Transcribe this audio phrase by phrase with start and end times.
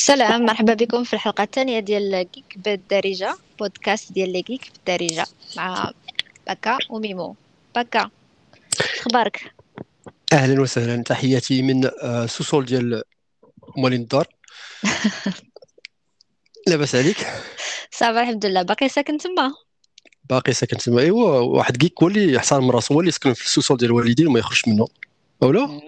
[0.00, 5.26] سلام مرحبا بكم في الحلقة الثانية ديال geek بالدارجة بودكاست ديال les geeks بالدارجة
[5.56, 5.92] مع
[6.46, 7.36] باكا وميمو.
[7.74, 8.10] باكا
[9.00, 9.54] أخبارك
[10.32, 13.02] أهلا وسهلا تحياتي من آه، sous-sol ديال
[13.76, 14.26] موالين الدار.
[16.66, 17.26] لاباس عليك.
[17.90, 18.62] صافي الحمد لله.
[18.62, 19.54] باقي ساكن تما؟
[20.30, 21.00] باقي ساكن تما.
[21.00, 23.90] أيوا واحد geek هو اللي حصل من راسو هو اللي يسكن في ال sous-sol ديال
[23.90, 24.86] الوالدين وما يخرجش منه.
[25.42, 25.80] أولا؟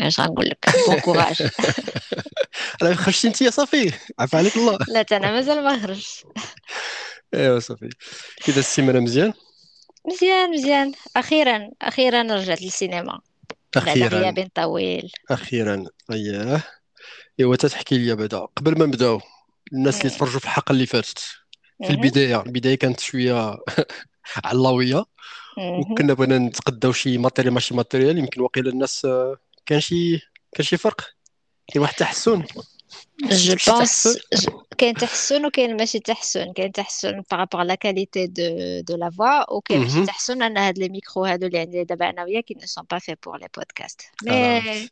[0.00, 1.42] اش غنقول لك؟ بون كوراج
[2.82, 4.78] راه خرجتي أنت صافي عفا عليك الله.
[4.88, 6.24] لا أنا مازال ما خرجتش
[7.34, 7.88] ايوا صافي
[8.44, 9.32] كذا السيمانه مزيان؟
[10.06, 10.92] مزيان مزيان.
[11.16, 13.20] أخيرا أخيرا رجعت للسينما.
[13.76, 14.08] بعد أخيرا.
[14.08, 15.12] غياب طويل.
[15.30, 15.84] أخيرا.
[16.12, 16.62] اييه
[17.40, 19.20] ايوا تتحكي لي بعدا قبل ما نبداو
[19.72, 20.16] الناس اللي مم.
[20.16, 21.18] تفرجوا في الحلقة اللي فاتت
[21.82, 21.90] في.
[21.90, 22.42] البداية.
[22.42, 23.56] البداية كانت شوية
[24.44, 25.04] علويه
[25.58, 25.80] مهم.
[25.80, 28.18] وكنا بغينا نتقداو شي matériel ماشي matériel.
[28.18, 29.06] يمكن واقيلا الناس
[29.66, 30.16] كان شي
[30.52, 31.00] كان شي فرق؟
[31.68, 32.44] كاين واحد التحسن
[33.24, 34.18] je pense
[34.78, 36.52] كاين تحسن وكاين ماشي تحسن.
[36.52, 40.06] كاين تحسن par rapport à la qualité de de la voix وكاين ماشي.
[40.06, 40.42] تحسن.
[40.42, 43.48] ان هاد les micros هادو اللي عندي دابا أنا وياك sont pas faits pour les
[43.48, 44.26] podcasts.
[44.28, 44.88] أنا mais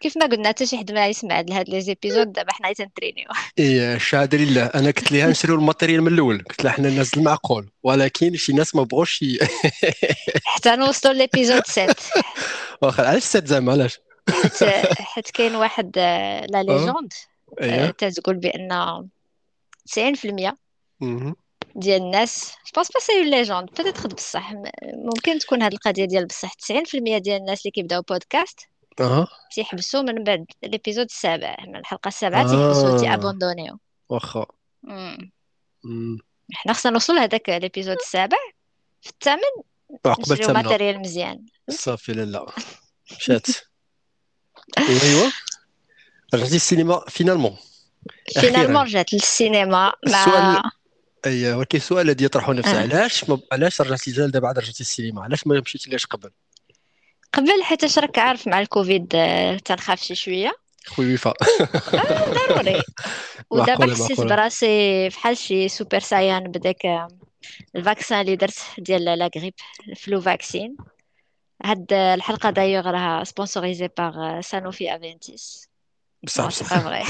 [0.00, 3.94] كيف ما قلنا حتى شي حد ما يسمع هاد les épisodes دابا حنا تنترينيو إيه
[3.94, 6.38] الشهاده لله أنا قلت لها نشريو ال matériel من الأول.
[6.50, 9.24] قلت لها حنا الناس المعقول ولكن شي ناس ما بغوش.
[10.54, 11.94] حتى نوصلوا l'épisode 7
[12.82, 13.98] واخا علاش سات زعما؟ علاش؟
[14.30, 14.64] حيت
[15.00, 17.12] حيت كاين واحد آه، la أه؟ légende
[17.60, 19.08] إيه تتقول بأن
[19.86, 20.56] 90%
[21.00, 21.36] مهم.
[21.76, 24.52] ديال الناس je pense pas c'est légende peut-être بصح
[24.84, 28.60] ممكن تكون هاد القضية ديال بصح 90% ديال الناس اللي كيبداو بودكاست
[29.00, 31.56] أها تيحبسوا من بعد ال épisode السابع.
[31.66, 33.78] من الحلقة السابعة تيحبسوا آه تيأبوندونيو.
[34.08, 34.46] واخا.
[36.52, 38.36] حنا خصنا نوصل لهداك ال épisode السابع
[39.00, 39.40] في الثامن
[40.18, 41.46] نشريو matériel مزيان.
[41.70, 42.46] صافي لالا
[43.16, 43.46] مشات.
[44.78, 45.30] ايوا
[46.34, 47.56] رجعتي السينما finalement
[48.40, 50.62] finalement رجعت للسينما مع
[51.26, 52.80] اي ولكن السؤال الذي يطرحه نفسه.
[52.80, 53.40] علاش ما...
[53.52, 56.30] علاش رجعتي زال دابا عاد رجعتي السينما علاش ما مشيتي ليش قبل؟
[57.32, 60.52] قبل حيت راك عارف مع الكوفيد آه، تنخاف شي شوية.
[60.86, 61.36] خويا وفاء
[61.94, 62.82] آه ضروري.
[63.50, 67.08] ودابا حسيت براسي فحال شي super saiyan بداك آه،
[67.76, 69.54] ال vaccin اللي درت ديال la grippe
[69.88, 70.76] ال flu vaccine.
[71.62, 75.68] هاد الحلقة دايوغ راها sponsorisée par Sanofi Aventis
[76.22, 76.66] بصح بصح.
[76.78, 77.04] فري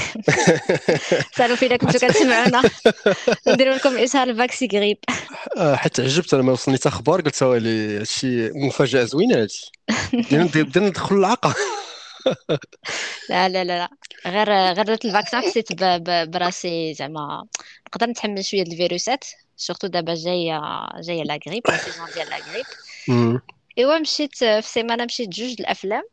[1.35, 2.61] Sanofi الا كنتو كتسمعونا
[3.47, 4.97] نديرو لكم إشهار ال Vaxigrip
[5.75, 9.71] حتى عجبت أنا ما وصلني حتى أخبار قلت ويلي هادشي مفاجأة زوينة هادشي.
[10.31, 11.55] بدينا ندخل العاقه
[13.29, 13.89] لا لا لا لا.
[14.27, 15.83] غير غير درت ال vaccin حسيت
[16.29, 17.45] براسي زعما
[17.87, 19.25] نقدر نتحمل شوية د الفيروسات
[19.57, 20.61] surtout دابا جاية
[21.01, 22.65] جاية la grippe la saison ديال la grippe.
[23.77, 26.03] ايوا مشيت في سيمانة مشيت جوج الافلام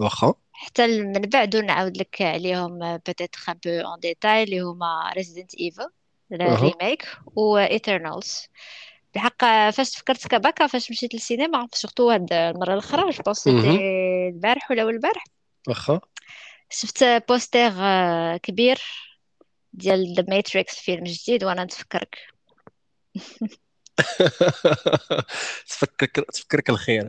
[0.00, 5.54] واخا حتى من بعد نعاود لك عليهم peut-être un peu en détail اللي هما Resident
[5.54, 6.54] Evil أها.
[6.54, 8.46] ال remake و Eternals
[9.14, 13.46] بحق فاش تفكرت كباكا فاش مشيت للسينما surtout هاد المرة الأخرى je pense.
[13.46, 15.24] البارح ولا البارح.
[15.68, 16.00] واخا
[16.70, 18.82] شفت poster آه، كبير
[19.72, 22.18] ديال The Matrix فيلم جديد وأنا نتفكرك.
[25.68, 27.08] تفكرك تفكرك الخير.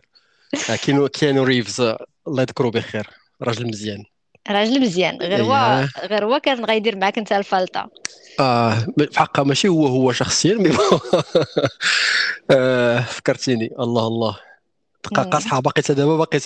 [0.70, 1.82] آه، كينو كيانو ريفز
[2.28, 3.08] الله يذكره بخير.
[3.42, 4.04] راجل مزيان.
[4.50, 5.18] راجل مزيان.
[5.22, 7.90] غير هو اييه غير هو كان غيدير معاك انت الغلطة
[8.40, 8.74] آه
[9.12, 10.72] في حقه ماشي هو هو شخصيا mais
[12.52, 13.70] آه فكرتيني.
[13.80, 14.49] الله الله.
[15.18, 15.24] مم.
[15.24, 16.40] قاصحة باقي تا دابا باقي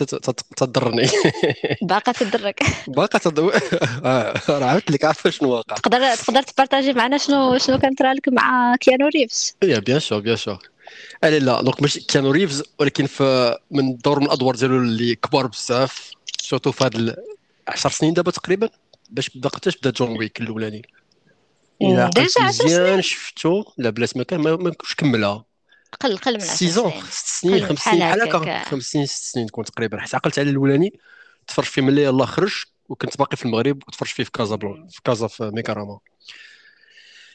[0.58, 1.08] تضرني.
[1.82, 2.64] باقا تضرك.
[2.88, 3.50] باقي تضر
[4.06, 5.76] آه، راه عاودت لك عارفة شنو واقع.
[5.76, 10.36] تقدر تقدر تبارطاجي معنا شنو شنو كان طرالك مع كيانو ريفز؟ يا bien sûr bien
[10.36, 10.58] sûr
[11.24, 15.48] لا لا donc ماشي كيانو ريفز ولكن في من دور من الأدوار ديالو اللي كبار
[15.48, 16.12] بزاف
[16.42, 17.16] surtout في هاد
[17.68, 18.70] 10 سنين دابا تقريبا
[19.10, 20.82] باش بدا قداش بدا جون ويك الأولاني.
[21.82, 23.02] إلى déjà 10 مزيان سنين.
[23.02, 25.46] شفتو؟ لا بلاش ما كان ما كملها.
[26.00, 27.04] قل قل من 10 six ans سنين.
[27.10, 28.00] ست سنين خمس سنين.
[28.00, 30.00] بحال هكا خمس سنين ست سنين تكون تقريبا.
[30.00, 30.94] حيت عقلت على الأولاني
[31.48, 35.28] تفرج فيه ملي يلاه خرج وكنت باقي في المغرب وتفرج فيه في كازابلان في كازا
[35.28, 36.00] في ميكاراما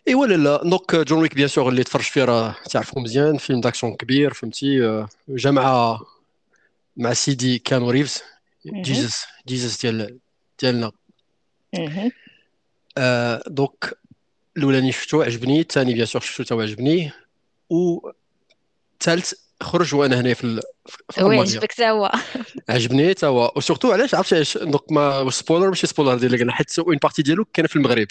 [0.08, 0.62] ايوا لا لا.
[0.64, 3.38] donc جون ويك bien sûr اللي تفرج فيه راه تعرفو مزيان.
[3.38, 6.00] فيلم d'action كبير فهمتي؟ آه، جا مع
[6.96, 8.22] مع سيدي كيانو ريفز.
[8.66, 10.19] جيزس جيزس ديال
[10.60, 10.93] ديالنا.
[12.99, 13.99] آه donc
[14.56, 15.60] الأولاني شفتو عجبني.
[15.60, 17.12] الثاني bien sûr شفتو تا عجبني.
[18.98, 20.60] والثالث خرج وأنا هنا في وي
[21.18, 22.12] المانيا عجبك تا هو.
[22.68, 23.52] عجبني تا هو.
[23.56, 27.22] و surtout علاش عرفتي علاش؟ donc ما spoiler ماشي spoiler ديال قلنا حيت une partie
[27.22, 28.06] ديالو كان في المغرب.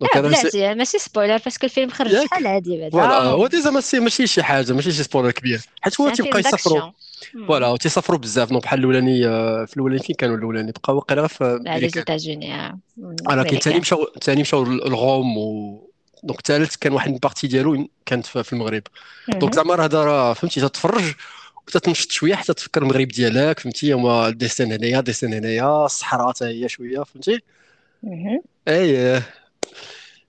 [0.00, 3.70] donc أنا بلاتي ماشي spoiler parce que الفيلم خرج شحال هادي بعدا voilà هو déjà
[3.70, 5.60] ماشي ماشي شي حاجة ماشي شي spoiler كبير.
[5.82, 6.90] حيت هو تيبقى يسافروا.
[7.48, 8.48] voilà تيسافروا بزاف.
[8.50, 9.22] donc بحال الأولاني
[9.66, 12.78] في الأولاني فين كانوا الأولاني؟ بقى واقيلا في les États-Unis
[13.26, 15.82] ولكن ثاني مشاو ثاني مشاو ل Rome و
[16.26, 18.82] donc الثالث كان واحد ال partie ديالو كانت في المغرب
[19.28, 21.14] donc زعما هذا راه فهمتي تتفرج
[21.66, 26.68] وتتنشط شوية حتى تفكر المغرب ديالك فهمتي هما ديستان هنايا ديستان هنايا الصحراء حتى هي
[26.68, 27.40] شوية فهمتي
[28.68, 29.22] اي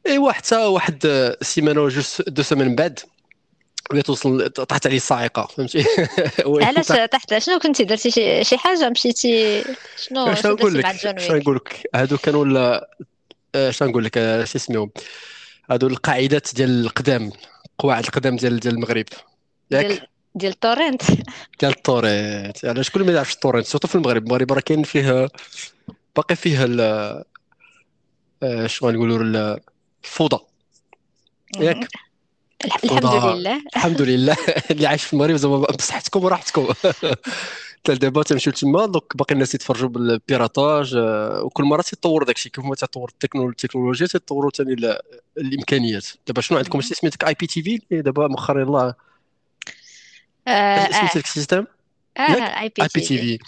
[0.08, 3.00] ايوا حتى واحد سيمانه ولا جوج deux semaines من بعد
[3.92, 5.86] ولا توصل طاحت عليه الصاعقه فهمتي
[6.48, 9.64] علاش طحت شنو كنتي درتي شي شي حاجة مشيتي
[9.98, 12.80] شنو شنو نقول لك شنو نقول لك هادو كانوا
[13.70, 14.14] شنو نقول لك
[14.44, 14.90] شي اسمهم
[15.72, 17.32] هادو القاعدات ديال القدام
[17.78, 19.06] قواعد القدام ديال ديال المغرب.
[19.72, 21.02] ياك؟ ديال ال torrent.
[21.60, 22.66] ديال ال torrent.
[22.66, 24.24] علاش شكون ما يعرفش ال torrent surtout في المغرب.
[24.24, 25.30] المغرب راه كاين فيه
[26.16, 26.66] باقي فيه
[28.44, 29.58] آه، شنو نقولوا
[30.04, 30.40] الفوضى.
[31.60, 31.88] ياك؟
[32.66, 33.62] الحمد لله.
[33.76, 34.38] الحمد لله.
[34.72, 36.68] اللي عايش في المغرب زعما بصحتكم وراحتكم.
[37.88, 42.50] حتى دابا تمشيو تما donc باقي الناس يتفرجوا بال piratage آه، وكل مرة تيطور داكشي
[42.50, 44.98] كيف ما تطور التكنولوجيا تطوروا ثاني
[45.38, 48.96] الامكانيات دابا شنو عندكم؟ شي سميتك IPTV دابا مؤخرا يلاه.
[50.92, 51.66] سميتك ال système
[52.18, 53.40] IPTV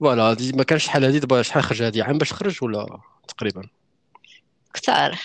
[0.00, 3.62] voilà ما كانش شحال هذه دابا شحال خرج هذه؟ عام باش تخرج ولا تقريبا؟
[4.74, 5.18] كثار.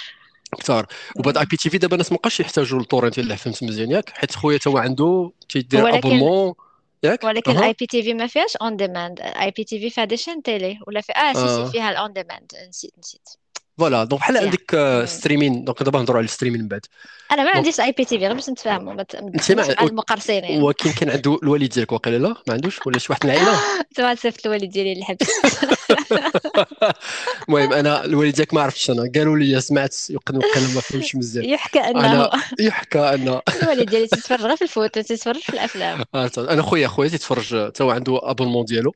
[0.59, 0.87] كثار.
[1.15, 4.57] وبعد IPTV دابا الناس ما بقاش يحتاجوا لل torrent الا فهمت مزيان ياك؟ حيت خويا
[4.57, 6.53] تا هو عنده تيدير abonnement
[7.03, 10.79] ياك؟ ولكن ال I PTV ما فيهاش on demand IPTV فيها des chaînes télé.
[10.87, 13.29] ولا في آه si si فيها ال on demand نسيت نسيت.
[13.77, 14.03] voilà.
[14.03, 16.85] donc بحال عندك streaming donc دابا نهضروا على ال streaming من بعد.
[17.31, 18.93] أنا ما عنديش IPTV غير باش نتفاهموا.
[18.93, 23.07] انت مع المقرصين يعني ولكن كان عنده الوالد ديالك واقيلا لا؟ ما عندوش؟ ولا شي
[23.09, 23.59] واحد من العائلة؟
[23.99, 25.29] انت صيفط الوالد ديالي للحبس
[27.49, 29.11] المهم أنا الوالد ديالك ما عرفتش أنا.
[29.15, 31.45] قالوا لي سمعت يقن وقيلا ما فهمش مزيان.
[31.45, 32.29] يحكى أنه
[32.59, 33.27] يحكى ان
[33.61, 36.03] الوالد ديالي تتفرج غير في ال foot تتفرج في الأفلام.
[36.15, 38.93] آه، أنا خويا خويا تيتفرج حتى هو عنده abonnement ديالو.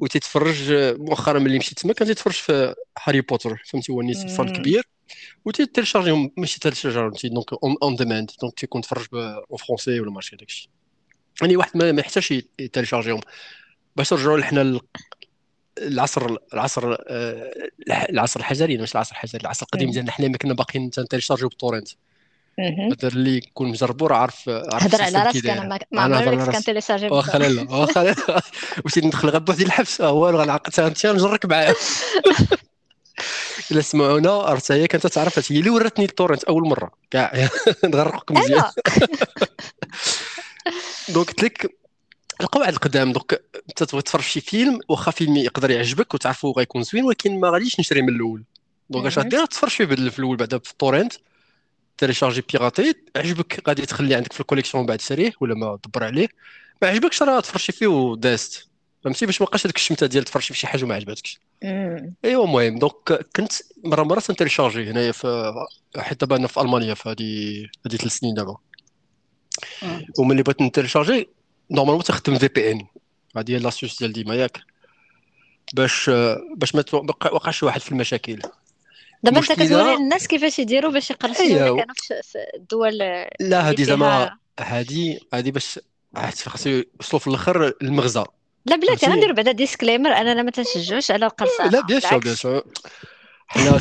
[0.00, 4.88] وتيتفرج مؤخرا ملي مشيت تما كان تيتفرج في هاري بوتر فهمتي؟ هو النيت الكبير
[5.44, 7.52] وتيتيليشارجيهم ماشي تيليشارجيهم donc
[7.82, 10.70] on demand donc تيكون تفرج en français ولا ماشي داكشي
[11.40, 13.20] يعني واحد ما يحتاجش يتيليشارجيهم
[13.96, 14.80] باش نرجعوا لحنا
[15.78, 17.52] العصر العصر آه،
[17.88, 21.88] العصر الحجري مش العصر الحجري العصر القديم ديالنا حنا ما كنا باقيين تنتيليشارجيو بال torrent
[22.58, 27.08] هذا اللي يكون مجربو راه عارف عارف هضر على راسك أنا ما عمرك كان تيليشارجي
[27.08, 28.14] واخا لا واخا لا.
[28.84, 30.80] واش ندخل غير بوحدي الحبس والو غنعقد.
[30.80, 31.74] انت نجرك معايا
[33.70, 36.90] إلا سمعونا راه هي كانت تعرف هي اللي وراتني ال torrent أول مرة.
[37.10, 37.48] كاع.
[37.84, 38.64] نغرقك مزيان.
[41.08, 41.81] donc قلت لك
[42.42, 47.04] القواعد القدام donc انت تبغي تفرج شي فيلم واخا فيلم يقدر يعجبك وتعرفو غيكون زوين
[47.04, 48.44] ولكن ما غاديش تشري من الأول.
[48.90, 51.12] donc اش غدير تفرج فيه في الأول بعدا في ال torrent
[51.98, 56.28] تيليشارجي piraté عجبك غادي تخليه عندك في ال collection بعد شريه ولا ما دبر عليه.
[56.82, 58.68] ما عجبكش راه تفرجتي فيه ودازت
[59.04, 61.40] فهمتي؟ باش ما بقاش هذيك الشمتة ديال تفرشي في شي حاجة وما عجبتكش.
[62.24, 63.52] أيوا المهم donc كنت
[63.84, 65.52] مرة مرة تنتيليشارجي هنايا في
[65.96, 68.56] حيت دابا أنا في ألمانيا في هذه هذه ثلاث سنين دابا.
[70.18, 71.28] وملي بغيت نتيليشارجي
[71.70, 72.86] normalement تخدم في VPN
[73.36, 74.60] هذه هي l'astuce ديال ديما ياك
[75.74, 76.10] باش
[76.56, 76.84] باش ما
[77.32, 78.38] وقعش واحد في المشاكل
[79.22, 81.76] دابا انت كتوري الناس كيفاش يديروا باش يقرصوا أيوه.
[81.76, 82.98] كانوا في الدول
[83.40, 85.80] لا هذه زعما هذه هذه باش
[86.46, 88.24] خاصو يوصلوا في الآخر المغزى
[88.66, 92.64] لا بلاتي غندير بعدا disclaimer اننا ما تنشجعوش على القرصنه لا بيان سور بيان سور
[93.46, 93.80] حنا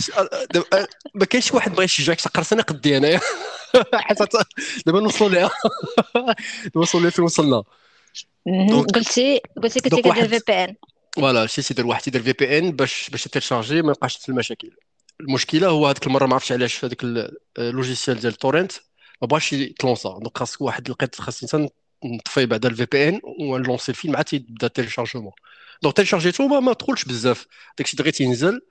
[1.16, 3.20] ما كاينش واحد بغى يشجعك تقرصن أنا قدي انايا
[3.94, 4.26] حتى
[4.86, 5.52] دابا نوصلوا لها
[6.76, 7.64] نوصلوا لها فين وصلنا.
[8.96, 10.76] قلتي قلتي كنتي كدير في بي ان
[11.16, 14.72] فوالا شي تيدير واحد تيدير VPN باش باش تيليشارجي ما يبقاش في المشاكل.
[15.22, 17.04] المشكلة هو هذيك المرة ما عرفتش علاش هذاك
[17.58, 18.72] ال logiciel ديال torrent
[19.22, 20.10] ما بغاش يتلونسا.
[20.10, 21.70] donc خاصك واحد لقيت خاصني
[22.06, 25.32] نطفي بعدا ال VPN ونلونسي الفيلم عاد تيبدا téléchargement
[25.84, 27.48] donc تيليشارجيتو ما, ما تدخلش بزاف.
[27.78, 28.62] داكشي دغيا تينزل.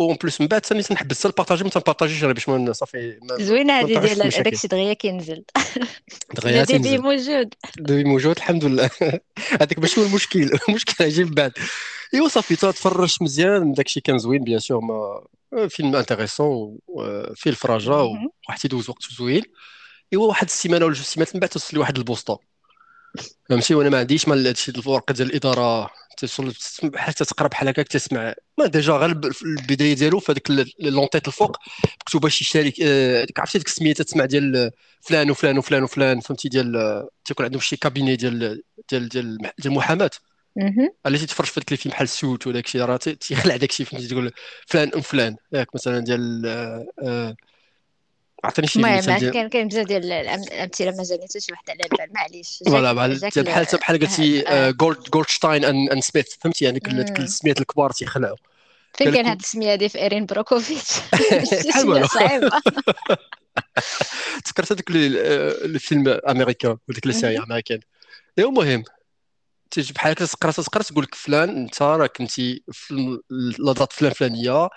[0.00, 3.86] en plus من بعد ثاني تنحبس ال partage ما تنبارطاجيش باش ما صافي زوينه هذه
[3.86, 5.44] ديال داكشي دغيا كينزل.
[6.36, 8.90] دغيا تينزل موجود دغيا موجود الحمد لله.
[9.60, 10.50] هذاك ماشي هو المشكل.
[10.68, 11.52] المشكل يجي من بعد.
[12.14, 13.72] إيوا صافي تفرج مزيان.
[13.72, 15.26] داكشي كان زوين bien sûr ما
[15.68, 16.78] فيلم intéressant
[17.34, 19.42] فيه الفراجة وواحد تيدوز وقت زوين.
[20.12, 22.51] إيوا واحد السيمانة ولا جوج سيمانات من بعد توصل لي واحد البوسطة.
[23.48, 25.90] فهمتي؟ وأنا ما عنديش مال هادشي الورقه ديال الإدارة.
[26.18, 26.52] توصل
[26.96, 28.34] حتى تقرا بحال هكاك تسمع.
[28.58, 29.10] ما déjà غير
[29.42, 30.50] البداية ديالو في هذيك
[30.80, 31.56] l'en-tête الفوق
[32.02, 37.02] مكتوبة شي شركه ديك عرفتي ديك السمية تسمع ديال فلان وفلان وفلان وفلان فهمتي؟ ديال
[37.24, 40.10] تيكون عندهم شي cabinet ديال ديال ديال المحاماة.
[41.06, 44.06] علاش تتفرج في هذاك الفيلم بحال سوت وداك الشيء راه تي- تيخلع داك الشيء فهمتي؟
[44.08, 44.32] تقول
[44.66, 45.36] فلان أم فلان.
[45.52, 47.36] ياك مثلا ديال آه، آه،
[48.44, 52.14] عطيني شي المهم ديال كاين بزاف ديال الامثله ما جاني حتى شي واحد على البال
[52.14, 52.62] معليش.
[52.66, 54.70] voilà بحال بحال ال- بحال قلتي آه.
[54.70, 57.00] Gold Goldstein and Smith فهمتي؟ يعني كل.
[57.00, 58.36] السميات الكبار تيخلعوا.
[58.94, 60.88] فين كان هاد السمية هادي؟ في Erin Brockovich.
[62.14, 62.50] صعيبة.
[64.44, 67.44] تذكرت هذاك آه، الفيلم أمريكان وديك ال série مهم.
[67.44, 67.80] أمريكان.
[68.38, 68.84] ايوا المهم.
[69.72, 73.18] تيجي بحال هكا تقرا تقرا تقول لك فلان انت راه كنتي في
[73.58, 74.68] la date فلان فلانية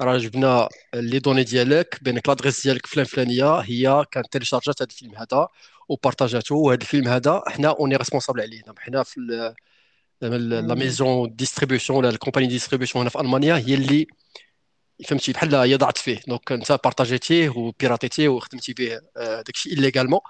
[0.00, 5.14] راه جبنا les données ديالك بانك l'adresse ديالك فلان فلانية هي كانت تيليشارجات هذا الفيلم
[5.16, 5.48] هذا
[5.88, 8.62] وبارطاجاتو وهذا الفيلم هذا حنا on est responsable عليه.
[8.78, 10.74] حنا في la.
[10.74, 14.06] maison distribution ولا ال compagnie distribution هنا في ألمانيا هي اللي
[15.08, 16.20] فهمتي بحال هي ضاعت فيه.
[16.28, 20.20] donc انت بارطاجيتيه وبيراتيتيه وخدمتي به آه، داكشي illégalement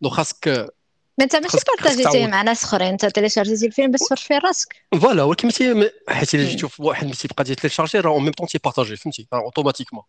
[0.00, 0.72] donc خاصك
[1.18, 2.28] ما انت ماشي بارطاجيتيه تعاود.
[2.28, 4.76] مع ناس اخرين انت تيليشارجيتي الفيلم باش تفرج فيه راسك.
[5.00, 6.44] voilà ولكن متي حيت إلا.
[6.44, 10.02] جيتو في واحد ملي تيبقى تيليشارجي راه en même temps تيبارطاجي فهمتي؟ راه automatiquement.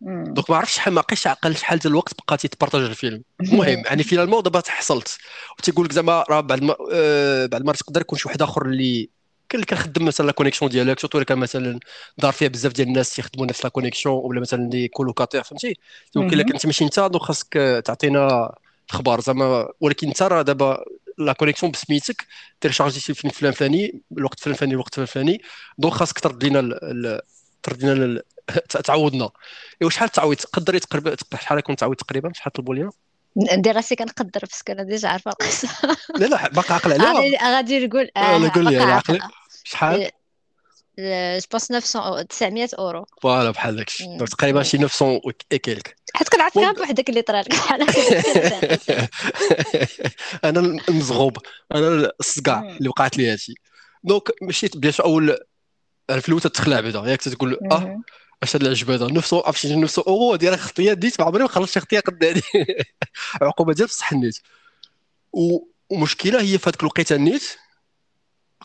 [0.00, 3.22] donc ما عرفتش شحال ما بقيتش عقل شحال ديال الوقت بقى تيبارطاجي الفيلم.
[3.40, 5.18] المهم يعني finalement دابا تحصلت.
[5.58, 9.08] وتيقول لك زعما راه بعد ما آه بعد ما تقدر يكون شي واحد آخر اللي
[9.48, 11.80] كان اللي كنخدم مثلا la connexion ديالك surtout إلا كان مثلا
[12.18, 15.78] دار فيها بزاف ديال الناس تيخدموا نفس la connexion ولا مثلا des colocataires فهمتي؟
[16.14, 16.42] donc إلا.
[16.42, 18.54] كنت ماشي أنت donc خاصك تعطينا
[18.90, 20.84] أخبار زعما ولكن انت راه دابا
[21.18, 22.26] la connexion بسميتك
[22.60, 25.42] تيليشارجي شي فيلم فلان فلاني الوقت فلان فلاني الوقت فلان فلاني
[25.78, 27.20] donc خاصك ترد ال-
[27.62, 28.22] ترد ال-
[28.84, 29.30] تعوضنا
[29.82, 32.90] ايوا شحال تعويض تقدري تقريبا شحال يكون تعويض تقريبا؟ شحال طلبوا لنا
[33.52, 35.68] ندير راسي كنقدر parce que أنا déjà عارفه القصة
[36.18, 39.18] لا لا باقي عاقل عليها غادي نقول آه، لا آه قول لي يعني عقلي.
[39.64, 40.10] شحال؟
[40.98, 43.06] je pense 900 900 أورو.
[43.22, 44.04] voilà بحال داكشي.
[44.18, 44.62] تقريبا.
[44.62, 45.20] شي 900
[45.52, 47.48] et quelques حيت كنعرف donc بوحدك اللي طرا لك.
[47.54, 47.88] بحال
[50.44, 51.38] أنا المزغوب.
[51.74, 52.76] أنا الصقاع.
[52.76, 53.54] اللي وقعت لي هادشي.
[54.04, 55.38] donc مشيت bien sûr أول
[56.10, 57.02] الفلوس تتخلع بعدا.
[57.10, 58.00] ياك تقول آه.
[58.42, 61.48] أش هاد العجبه هذا؟ 900 عرفتي 900 اورو هادي راه خطية ديت ما عمري ما
[61.48, 62.42] خلصت شي خطية قد هادي.
[63.42, 64.38] عقوبة ديال بصح النيت.
[65.90, 67.56] ومشكلة هي في هذيك الوقيتة النيت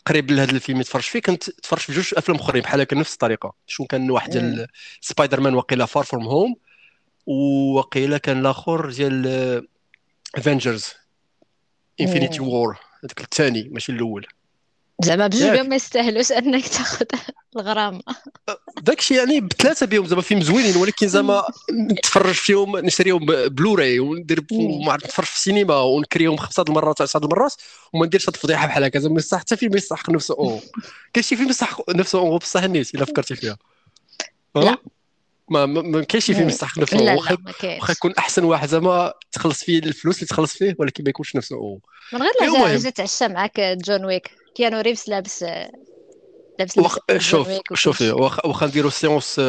[0.06, 3.54] قريب لهذا الفيلم يتفرج فيه كنت تفرج في جوج أفلام أخرين بحال هكا نفس الطريقة.
[3.68, 4.30] شو كان واحد.
[4.32, 4.68] ديال
[5.02, 6.56] سبايدر مان وقيلا Far From Home
[7.28, 9.68] وقيلا كان الآخر ديال
[10.36, 10.86] Avengers
[12.02, 12.40] Infinity.
[12.40, 14.28] War هذاك الثاني ماشي الأول.
[15.04, 17.06] زعما بجوج بهم ما يستاهلوش أنك تاخذ
[17.56, 18.02] الغرامة.
[18.82, 21.44] داكشي يعني بثلاثة بهم زعما فيلم زوينين ولكن زعما
[21.92, 24.60] نتفرج فيهم نشريهم بلوراي وندير مم.
[24.60, 27.54] وما عرفت نتفرج في السينما ونكريهم خمسة المرات عشر د المرات
[27.94, 29.00] وما نديرش هاد الفضيحة بحال هكا.
[29.00, 30.34] زعما حتى فيلم يستحق نفسه.
[30.34, 30.60] اورو
[31.14, 32.20] كاين شي فيلم يستحق نفسه.
[32.20, 33.58] اورو بصح النيت إلا فكرتي فيها.
[34.56, 34.70] لا.
[34.72, 34.78] ها
[35.50, 36.48] ما ما كاينش شي فيلم.
[36.48, 37.16] يستحق نفسه.
[37.16, 41.36] واخا واخا يكون أحسن واحد زعما تخلص فيه الفلوس اللي تخلص فيه ولكن ما يكونش
[41.36, 41.56] نفسه.
[41.56, 41.82] اورو
[42.14, 42.78] من غير المهم.
[42.78, 44.32] جا تعشى معاك John Wick.
[44.56, 45.46] Keanu Reeves لابس
[46.60, 49.42] لابس جون شوف شوفي واخا واخا نديرو séance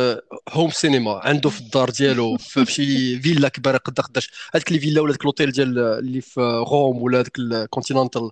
[0.49, 5.01] home cinéma عنده في الدار ديالو في شي فيلا كبيرة قد قداش هذيك les villas
[5.01, 8.31] ولا ديك لوطيل ديال اللي في روم ولا ديك ال Continental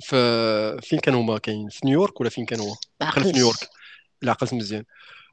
[0.00, 3.34] في فين كانوا هما؟ كاين في نيويورك ولا فين كان في عقلتش.
[3.34, 3.68] نيويورك.
[4.22, 4.84] لا عقلت مزيان.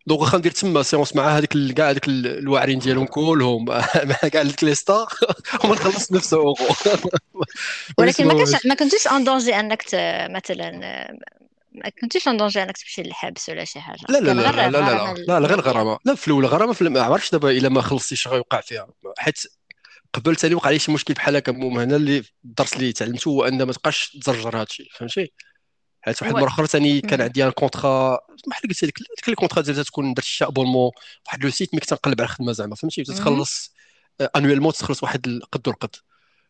[0.08, 3.66] donc واخا ندير تما séance مع هذيك كاع هذيك ال- الواعرين ديالهم كلهم
[4.10, 5.08] مع كاع ديك les stars
[5.64, 6.56] وما نخلص نفسه اورو
[8.00, 9.84] ولكن ما كانش ما كنتيش en danger انك.
[10.36, 10.72] مثلا
[11.72, 14.00] ما كنتيش en danger انك تمشي للحبس ولا شي حاجة.
[14.10, 15.40] لا لا لا لا لا لا لا.
[15.40, 18.88] لا غير غرامه لا في الأول غرامه ما عرفتش دابا إلا ما خلصتيش غيوقع فيها.
[19.18, 19.44] حيت
[20.14, 23.44] قبل ثاني وقع لي شي مشكل بحال هكا المهم هنا اللي الدرس اللي تعلمته هو
[23.44, 25.34] أن ما تبقاش تزرجر هذا الشيء فهمتي؟
[26.02, 27.22] حيت واحد المره أخرى ثاني كان.
[27.22, 30.92] عندي un contrat بحال قلت لك ديك ال contrat ديال تكون درت شي abonnement
[31.28, 33.18] واحد le site ملي كنت نقلب على الخدمه زعما فهمتي؟ مهم.
[33.18, 33.74] تتخلص
[34.36, 35.96] annuellement تخلص واحد القد والقد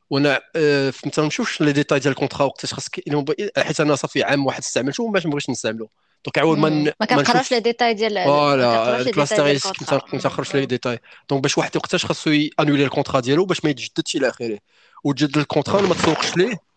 [0.09, 4.23] وأنا آه، ما تنمشوش les détails ديال ال contrat وقتاش خاصك إلا- حيت أنا صافي
[4.23, 5.89] عام واحد استعملته وما بغيتش نستعملو.
[6.25, 10.65] donc عاود ما ما ما كنقراش لي ديتاي ديال ما voilà الكلاستريس كنت نخرج les
[10.65, 14.59] détails donc باش واحد وقتاش خاصو annuler ال contrat ديالو باش ما يتجددش إلى آخره.
[15.03, 16.70] وتجدد الكونترا وما تسوقش ليه.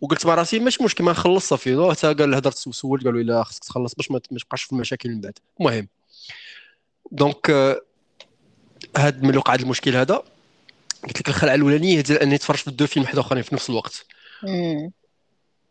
[0.00, 1.90] وقلت مع راسي ماشي مشكل ما نخلص صافي.
[1.90, 5.20] حتى قال هضرت سولت قالوا لي لا خصك تخلص باش ما تبقاش في المشاكل من
[5.20, 5.38] بعد.
[5.60, 5.88] المهم.
[7.12, 7.80] donc آه،
[8.96, 10.22] هاد ملي وقع المشكل هذا
[11.04, 13.70] قلت لك الخلعة الأولانية هي ديال اني تفرج في deux films حدا اخرين في نفس
[13.70, 14.06] الوقت.
[14.42, 14.92] مم.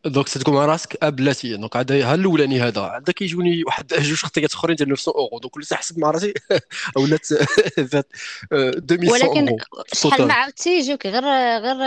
[0.08, 4.18] donc تقول مع راسك آه بلاتي donc عاد ها الاولاني هذا عاد كيجوني واحد جوج
[4.18, 6.34] خطيات اخرين ديال 900 اورو donc وليت نحسب مع راسي.
[6.98, 7.26] ولات
[7.92, 8.08] فات
[8.54, 9.58] آه، 2100 ولكن
[9.94, 11.06] شحال ما عاودتي يجوك.
[11.08, 11.24] غير
[11.60, 11.78] غير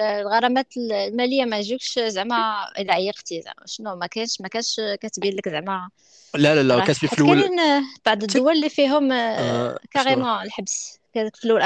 [0.00, 3.66] الغرامات المالية ما يجوكش زعما الا عيقتي زعما.
[3.66, 5.88] شنو؟ ما كاينش ما كانش كتبين لك زعما.
[6.34, 10.42] لا لا لا راه كتبين في الأول كاينين بعض الدول اللي فيهم آه، شنو؟ carrément
[10.42, 10.98] الحبس.
[11.14, 11.62] كان في الأول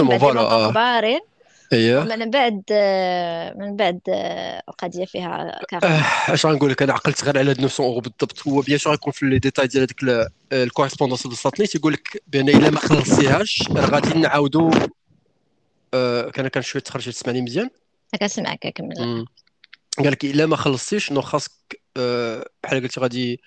[0.00, 0.70] montants آه.
[0.70, 1.20] كبارين
[1.72, 2.62] اييه ومن بعد
[3.56, 4.00] من بعد
[4.68, 5.88] القضية فيها كارثة.
[5.88, 8.48] آه، اش غنقول لك؟ أنا عقلت غير على هاد 900 اورو بالضبط.
[8.48, 12.22] هو bien sûr غيكون في les détails ديال هذيك ال correspondance اللي وصلتني تيقول لك
[12.26, 14.70] بأن إلا ما خلصتيهاش راه غادي نعاودوا
[15.94, 17.70] آه، كان كان شوية تخرج تسمعني مزيان.
[18.20, 19.26] كنسمعك كمل.
[19.98, 21.52] قال لك إلا ما خلصتيش نو خاصك
[21.96, 23.40] آه، بحال قلتي غادي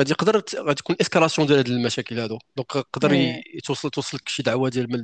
[0.00, 2.38] غادي يقدر غادي تكون escalation ديال هاد المشاكل هادو.
[2.56, 3.42] donc يقدر مم.
[3.54, 4.98] يتوصل توصلك شي دعوة ديال من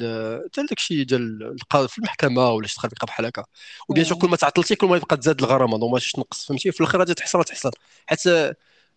[0.44, 3.44] حتى داك الشيء ديال القا- في المحكمة ولا شي تخربيقه بحال هكا.
[3.88, 4.20] و bien sûr مم.
[4.22, 5.78] كل ما تعطلتي كل ما يبقى تزاد الغرامة.
[5.78, 7.70] donc ماشي تنقص فهمتي؟ في الآخر غادي تحصل تحصل
[8.06, 8.20] حيت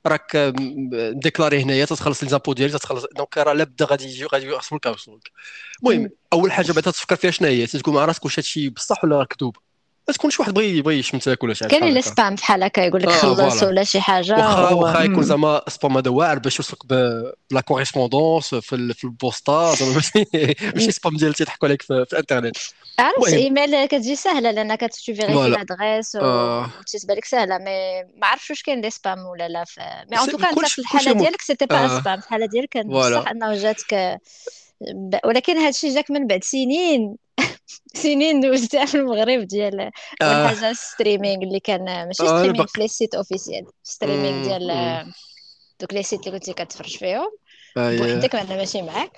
[0.08, 4.46] راك م déclaré هنايا تتخلص les impôts ديالك تتخلص donc راه لابد غادي يجي غادي
[4.46, 4.88] يوصلوك
[5.84, 6.10] المهم مم.
[6.34, 9.26] أول حاجة بعدا تفكر فيها شنو هي تقول مع راسك واش هادشي بصح ولا راه
[9.26, 9.58] كذوب
[10.08, 13.08] ما تكونش واحد بغى بغى يشمتك ولا شي حاجة كاين spam بحال هكا يقول لك
[13.08, 14.34] آه خلص ولا شي حاجة.
[14.34, 14.80] واخا و...
[14.84, 15.24] واخا يكون.
[15.24, 19.74] زعما spam هذا واعر باش يوصلك ب la correspondance في في البوسطة
[20.76, 22.58] ماشي spam ديال تيضحكوا عليك في, في الإنترنت.
[23.00, 26.70] عرفت إيميل كتجي سهلة لأنك l'adresse آه.
[26.80, 29.64] وتتبان لك سهلة mais ما عرفتش واش كاين les spams ولا لا.
[30.12, 32.70] mais c'- en tout cas أنت في الحالة ديالك c'était pas spam في الحالة ديالك
[32.70, 34.20] كان بصح إنه جاتك.
[35.26, 37.16] ولكن هذا الشيء جاك من بعد سنين.
[37.96, 39.92] سنين دوزتها في المغرب ديال
[40.26, 44.72] اول آه حاجة streaming اللي كان ماشي streaming بق في les sites officiels streaming ديال.
[45.82, 47.32] دوك les sites اللي كنتي كتفرج فيهم.
[47.78, 49.12] اييه بوحدك معنا ماشي معاك.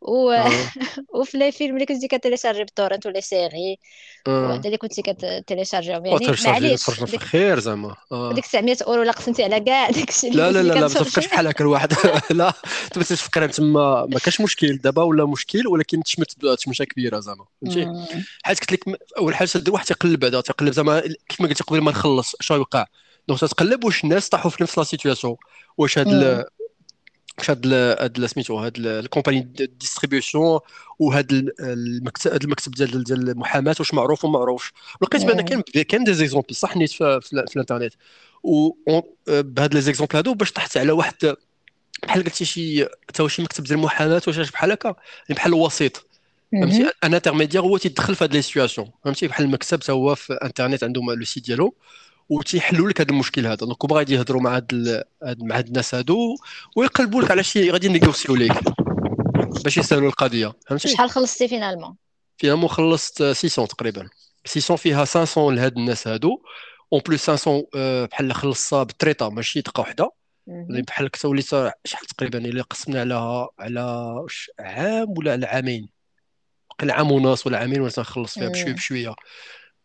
[0.00, 0.30] و...
[0.30, 0.50] آه.
[1.14, 3.78] وفي les films اللي كنتي كت télécharger بال torrent ولا séries.
[4.26, 4.48] آه.
[4.48, 7.96] وهذا اللي كنتي كت télécharger هم يعني معليش تفرجنا في الخير زعما.
[8.12, 8.32] آه.
[8.32, 11.46] ديك 900 أورو لا قسمتي على كاع داكشي لا لا لا لا ما تفكرش بحال
[11.46, 11.92] هكا الواحد.
[12.30, 12.52] لا
[12.96, 17.44] بس تفكر تما ما كاش مشكل دابا ولا مشكل ولكن تشمت تشمشه كبيرة زعما.
[17.66, 18.24] فهمتي.
[18.42, 21.80] حيت قلت لك أول حاجة تدير واحد تيقلب بعدا تيقلب زعما كيف ما قلت قبل
[21.80, 22.86] ما نخلص اش غيوقع
[23.28, 25.36] donc تتقلب واش الناس طاحوا في نفس la situation
[25.78, 26.44] واش هاد
[27.50, 27.66] هاد.
[28.00, 29.40] هاد سميتو هاد ال- ال compagnie
[29.80, 30.58] distribution
[30.98, 34.72] وهاد ال- المكتب هاد المكتب ديال ديال المحاماة واش معروف وما معروفش.
[35.02, 35.42] لقيت بأن مم.
[35.42, 37.94] كاين كاين des exemples صح نيت في, في, الانترنت
[38.42, 38.70] و
[39.28, 41.36] بهاد les exemples هادو باش طحت على واحد
[42.06, 44.96] بحال قلتي شي تا شي مكتب ديال المحاماة واش بحال هكا؟ يعني
[45.36, 46.06] بحال الوسيط
[46.52, 46.90] فهمتي؟ مهم.
[47.04, 50.84] un intermédiaire هو تيدخل في هاد les situations فهمتي؟ بحال المكتب تا هو في انترنت
[50.84, 51.74] عندهم le site ديالو
[52.28, 53.54] وتيحلوا لك هذا المشكل هذا.
[53.54, 56.36] donc هما غادي يهضروا مع هاد مع هاد الناس هادو
[56.76, 58.52] ويقلبوا لك على شي غادي ي négocier و ليك
[59.64, 60.52] باش يسهلوا القضية.
[60.66, 61.96] فهمتي؟ شحال خلصتي فينالمون
[62.38, 64.08] فينالمون خلصت 600 تقريبا.
[64.44, 66.42] 600 فيها 500 لهاد الناس هادو.
[66.92, 70.10] en plus 500 آه، بحال خلصها بال traite ماشي دقة واحدة
[70.46, 70.82] مهم.
[70.82, 71.48] بحال هكا وليت
[71.84, 74.14] شحال تقريبا إلا قسمنا على على
[74.60, 75.88] عام ولا على عامين؟
[76.80, 78.72] قل عام ونص ولا عامين ولا تنخلص فيها بشويه.
[78.72, 79.14] بشوية.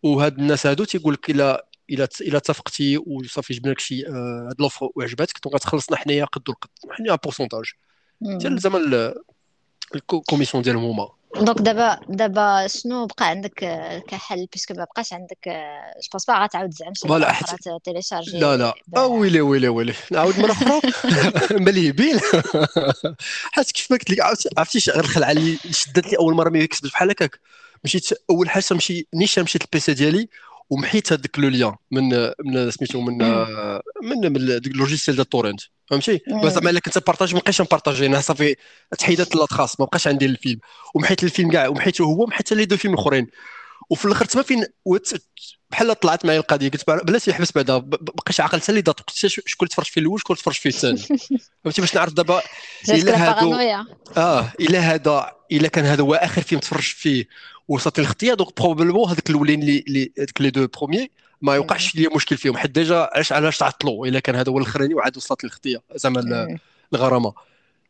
[0.04, 4.62] وهاد الناس هادو تيقول لك إلا الا الا اتفقتي وصافي جبنا لك شي آه، هاد
[4.62, 7.64] l'offre وعجباتك donc غتخلصنا حنايا قد القد حنايا pourcentage
[8.22, 8.60] ديال.
[8.60, 9.16] زعما ال-
[9.96, 11.10] ال commission ديالهم هما.
[11.36, 15.38] donc دابا دابا شنو بقى عندك آه، كحل؟ puisque ما بقاش عندك
[16.04, 18.40] je pense pas غتعاود زعما شي حيت أخرى télécharger.
[18.40, 18.74] لا لا.
[18.96, 19.94] آه ويلي ويلي ويلي.
[20.12, 20.82] نعاود مرة أخرى.
[21.66, 22.20] مالي بيل
[23.52, 24.20] حيت كيف ما قلت لك
[24.58, 27.40] عرفتي غير الخلعة اللي شدت لي أول مرة ما كسبت بحال هكاك؟
[27.84, 30.30] مشيت أول حاجة نمشي نيشان مشيت لل PC ديالي
[30.70, 32.10] ومحيت هذاك le lien من
[32.46, 33.18] من سميتو من
[34.04, 36.22] من من ديك ال logiciel ديال torrent فهمتي.
[36.44, 38.56] زعما إلا كنت partager ما بقيتش ن partager أنا صافي
[39.00, 40.60] تحيدت لا تخاص ما بقاش عندي الفيلم.
[40.96, 43.28] ومحيت الفيلم كاع ومحيته هو ومحيت les deux films الاخرين
[43.90, 44.66] وفي الآخر تما فين
[45.72, 49.00] بحال طلعت معايا القضية قلت بلاتي يحبس بعدا ب- ب- بقيتش عاقل حتى les dates
[49.00, 49.16] قلت
[49.46, 50.98] شكون تفرج فيه الأول شكون تفرج فيه الثاني.
[51.64, 52.42] فهمتي باش نعرف دابا
[52.90, 53.54] الا لا هادو
[54.18, 57.26] آه إلا هذا إلا كان هذا هو آخر فيلم تفرج فيه
[57.68, 62.08] وصلت la lettre donc probablement هذوك الأولين اللي هذوك les deux premiers ما يوقعش لي
[62.16, 65.53] مشكل فيهم حيت déjà علاش علاش تعطلوا؟ إلا كان هذا هو الأخراني وعاد وصلت la
[65.53, 66.58] lettre زعما.
[66.94, 67.34] الغرامة.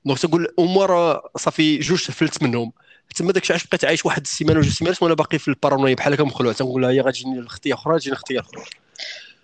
[0.06, 2.71] donc تقول امور صافي جوج فلت منهم.
[3.16, 6.13] تما داكشي علاش بقيت عايش واحد السيمانة وجوج سيمانات وأنا باقي في ال paranoïa بحال
[6.13, 6.54] هكا مخلوع.
[6.54, 8.63] تنقول لها هي غتجيني la lettre أخرى تجيني lettre أخرى.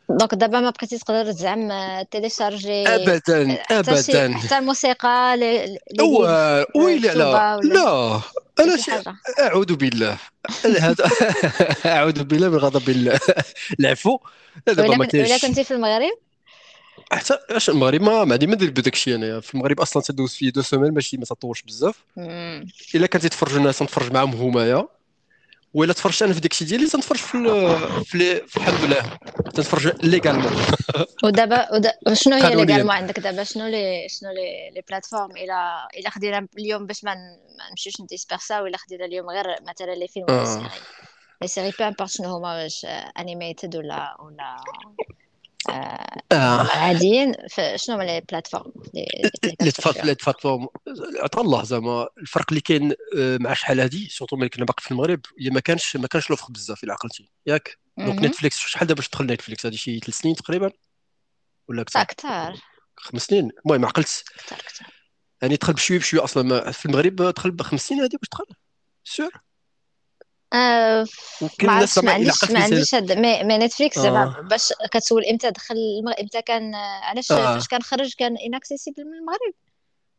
[0.10, 4.38] donc دابا ما بقيتي تقدر زعما télécharger ابدا ابدا.
[4.38, 5.38] حتى الموسيقى
[6.76, 8.22] ويلي ولا لا.
[8.60, 8.78] أنا
[9.40, 10.18] أعوذ بالله.
[10.80, 11.10] هذا
[11.96, 13.20] أعوذ بالله من غضب الله
[13.80, 14.20] العفو.
[14.68, 15.46] لا دابا ما كاينش.
[15.46, 16.18] كنتي في المغرب؟
[17.12, 20.34] حتى اش المغرب ما ما عندي ما ندير بداك الشيء انايا في المغرب أصلا تدوز
[20.34, 22.04] فيه deux semaines ماشي ما تطولش بزاف.
[22.96, 24.88] إلا كنتي تفرج الناس نتفرج معاهم همايا
[25.74, 29.18] وإلا تفرجت أنا في داك الشيء ديالي تنتفرج في في, الحمد لله.
[29.54, 30.52] تنتفرج ليغالمون
[31.24, 32.56] ودابا ودا- شنو هي.
[32.56, 37.16] légalement عندك دابا؟ شنو لي شنو لي les plateformes إلى إلى خدينا اليوم باش ما
[37.72, 40.46] نمشيوش نديسبيرسا ولا خدينا اليوم غير مثلا les films ولا آه.
[40.46, 40.70] séries.
[41.42, 42.86] les séries peu importe شنو هما واش
[43.20, 44.56] animated ولا ولا
[45.70, 46.62] آه.
[46.62, 47.34] العاديين
[47.76, 48.74] شنو هما les plateformes؟
[49.62, 49.72] les
[50.04, 50.68] plateformes
[51.16, 54.92] عطا الله زعما الفرق اللي كاين آه، مع شحال هادي surtout ملي كنا باقي في
[54.92, 57.30] المغرب هي ما كانش ما كانش l'offre بزاف إلا عقلتي.
[57.46, 60.72] ياك؟ donc Netflix شحال دابا باش تدخل Netflix؟ هادي شي ثلاث سنين تقريبا؟
[61.68, 62.62] ولا أكثر؟ أكثر.
[62.96, 64.86] خمس سنين؟ المهم عقلت أكثر أكثر.
[65.42, 68.46] يعني دخل بشويه بشويه أصلا في المغرب دخل بخمس سنين هادي باش دخل
[69.04, 69.32] sûr.
[69.36, 69.49] آه
[70.54, 71.06] ما
[71.64, 75.76] الناس عرفتش ما الا عنديش ما عنديش هاد mais, Netflix زعما باش كتسول إمتى؟ دخل.
[76.22, 77.54] إمتى كان علاش آه.
[77.54, 79.54] فاش كان خرج؟ كان inaccessible من المغرب.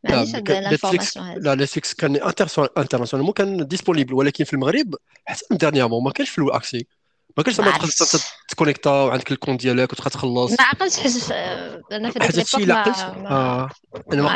[0.04, 2.16] ما عنديش هاد هادي لا Netflix كان
[2.78, 4.94] internationalement كان disponible ولكن في المغرب
[5.26, 6.86] حتى dernièrement ما كانش فيه l'accès
[7.36, 11.30] ما كانش ما زعما تقدر تكونيكتا وعندك ال compte ديالك وتبقى ما تخلص عقلتش حيت
[11.32, 12.98] آه، أنا في ديك إلا ما عقلت.
[13.18, 13.70] ما آه.
[14.12, 14.34] أنا ما ما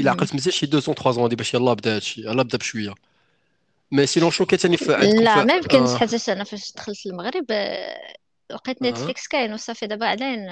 [0.00, 0.10] إلا.
[0.10, 2.94] عقلت مزيان شي 200 3 هادي باش يلاه بدا هادشي يلاه بدا بشوية.
[3.92, 4.06] مي
[4.56, 5.96] ثاني في عندكم لا ما يمكنش آه.
[5.96, 8.14] حيت أنا فاش دخلت المغرب آه،
[8.50, 10.46] لقيت آه نتفليكس كاين وصافي دابا علين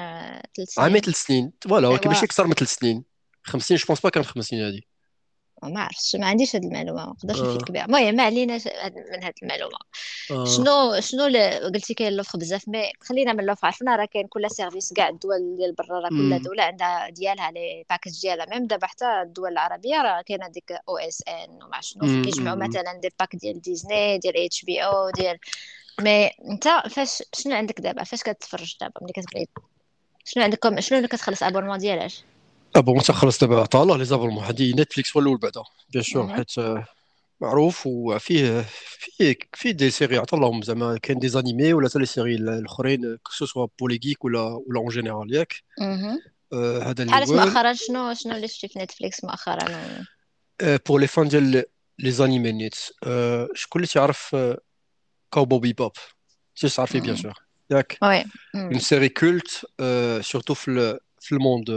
[0.57, 1.03] ثلاث عامين سنين.
[1.03, 1.53] ثلاث سنين.
[1.61, 3.05] فوالا ولكن ماشي أكثر من ثلاث سنين.
[3.43, 4.89] 50 جو بونس با كان في 50 هادي.
[5.69, 7.73] ما عرفتش ما عنديش هاد المعلومة ما نقدرش نفيدك آه.
[7.73, 9.79] بها المهم ما عليناش هاد- من هاد المعلومة.
[10.31, 10.45] آه.
[10.45, 11.25] شنو شنو
[11.65, 15.57] قلتي كاين l'offre بزاف mais خلينا من l'offre عرفنا راه كاين كل service كاع الدول
[15.57, 18.47] ديال برا راه كل دولة عندها ديالها les packages ديالها.
[18.47, 22.23] même دابا حتى الدول العربية راه كاينة ديك OSN ومع شنو.
[22.23, 25.39] كيجمعوا مثلا des packs ديال ديزني ديال HBO ديال
[26.01, 29.47] mais انت فاش شنو عندك دابا؟ فاش كتفرج دابا؟ ملي كتبغي
[30.25, 32.25] شنو عندكم شنو اللي كتخلص abonnement ديالاش؟
[32.77, 36.35] ابو انت خلص دابا عطا الله les abonnements هادي Netflix هو الأول بعدا bien sûr.
[36.35, 36.87] حيت آه،
[37.41, 38.65] معروف وفيه
[38.99, 43.17] فيه فيه des séries عطا اللهم زعما كاين des animés ولا حتى les séries الأخرين
[43.17, 45.55] que ce soit pour les geeks ولا ولا en général ياك.
[46.53, 49.87] آه، هذا بحالت الأول مؤخرا شنو شنو اللي شفتي في Netflix مؤخرا.
[50.63, 51.65] pour les fans ديال
[51.99, 54.37] les animés نيت آه، شكون اللي تعرف
[55.33, 55.93] Cowboy Bebop
[56.55, 57.17] سي تعرفي bien.
[57.17, 57.35] sûr
[57.71, 58.25] ياك oui
[58.55, 58.79] une.
[58.79, 59.67] série culte
[60.21, 61.71] surtout في في ال monde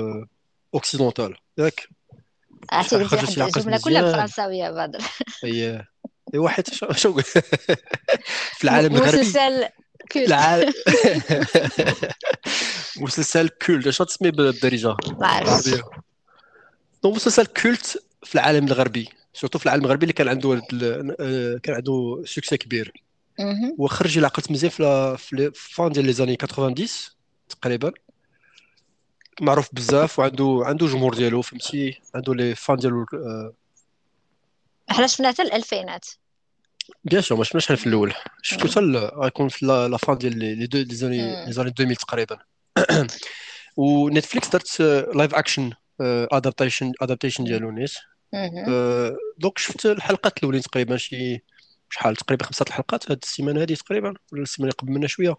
[0.77, 1.87] occidental ياك
[2.71, 4.99] عرفتي قلتي واحد الجمله كلها بالفرنساويه بدر
[5.43, 5.85] اي
[6.33, 7.13] اي واحد show
[8.57, 9.67] في العالم الغربي مسلسل
[10.11, 10.73] culte العالم
[12.97, 15.81] مسلسل culte اش تسمي بالدارجه ما عرفتش
[17.03, 19.09] donc مسلسل culte في العالم الغربي.
[19.33, 20.61] surtout في العالم الغربي اللي كان عنده
[21.19, 22.93] آه، كان عنده succès كبير.
[23.77, 24.71] وخرج إلى عقلت مزيان
[25.17, 26.75] في fin ديال les années 90
[27.49, 27.91] تقريبا.
[29.41, 33.53] معروف بزاف وعنده عنده جمهور ديالو فهمتي؟ عنده les fans ديالو آه،
[34.89, 36.05] حنا شفنا حتى الألفينات.
[37.03, 38.13] بيان سور ما شفناش في الأول.
[38.41, 38.67] شفتو.
[38.67, 38.79] حتى
[39.15, 40.83] غيكون في la fin ديال les deux les.
[40.83, 42.37] les années 2000 تقريبا.
[43.77, 44.81] و Netflix دارت
[45.15, 45.71] live action
[46.01, 47.93] adaptation adaptation ديالو نيت.
[48.33, 51.43] آه، donc شفت الحلقات الأولين تقريبا شي
[51.89, 55.35] شحال؟ تقريبا خمسة الحلقات هاد السيمانة هذه تقريبا ولا السيمانة اللي قبل منها شوية.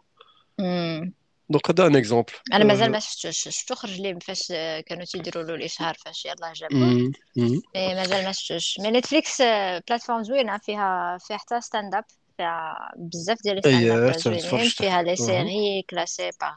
[1.50, 4.48] donc هذا un exemple أنا مازال ما شفتوش شفتو خرج لي فاش
[4.86, 7.12] كانوا تيديروا له الإشهار فاش يلاه جابوه.
[7.36, 8.80] mais مازال ما شفتوش.
[8.80, 9.42] mais Netflix
[9.88, 12.04] plateforme زوينة فيها فيها حتى stand-up
[12.36, 14.68] فيها بزاف ديال ال stand-up زوينين.
[14.68, 15.16] فيها les.
[15.16, 16.54] séries classées par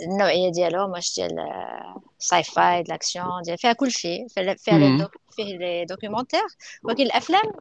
[0.00, 1.36] النوعية ديالهم واش ديال
[2.18, 4.28] sci-fi ال action ديال فيها كل شيء.
[4.28, 4.56] فيها لي
[5.36, 6.46] فيه les documentaires
[6.84, 7.52] ولكن الأفلام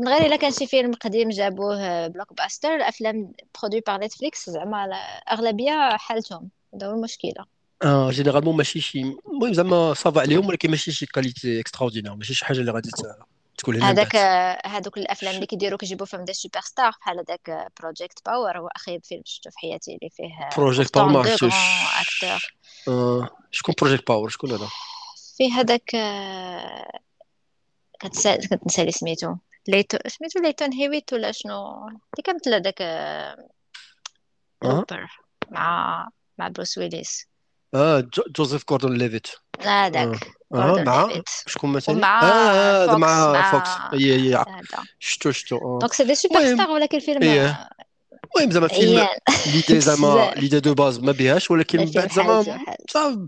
[0.00, 5.96] من غير إلا كان شي فيلم قديم جابوه blockbuster الأفلام produits par Netflix زعما الاغلبيه
[5.96, 6.50] حالتهم.
[6.74, 7.44] هذا هو المشكلة.
[7.84, 12.34] آه généralement ماشي شي المهم زعما ça va عليهم ولكن ماشي شي qualité extraordinaire ماشي
[12.34, 13.16] شي حاجة اللي غادي ت-
[13.58, 18.18] تقول هنا هذاك بعد هذوك الأفلام اللي كيديروا كيجيبوا فيهم des superstars بحال هذاك Project
[18.26, 21.52] Power هو اخيب فيلم شفتو في حياتي اللي فيه Project Power ما عرفتوش
[22.88, 23.28] آه.
[23.50, 24.68] شكون Project Power شكون هذا؟
[25.36, 26.90] فيه هذاك آه،
[28.04, 29.34] كتسا- كنتنسى لي سميتو.
[29.68, 33.48] ليتو سميتو ليتون هيويت ولا شنو؟ اللي كان هذاك آه
[34.64, 35.06] لوبر
[35.50, 37.26] مع مع بروس ويليس.
[37.74, 39.26] آه جو- جوزيف كوردون ليفيت.
[39.60, 39.86] آه.
[39.86, 40.08] هذاك
[40.54, 41.28] آه كوردون مع ليفيت.
[41.46, 43.68] شكون مثلا آه هذا فوكس مع فوكس.
[43.68, 44.44] مع هي هذا.
[44.98, 45.56] شتو شتو.
[45.56, 45.78] آه.
[45.80, 47.68] دونك سي دي سوبر ستار ولكن فيلم إيه.
[48.36, 49.08] المهم زعما فيلم
[49.54, 52.12] ليدي زعما ليدي دو باز ما بيهاش ولكن من الفيلم بعد
[52.94, 53.26] زعما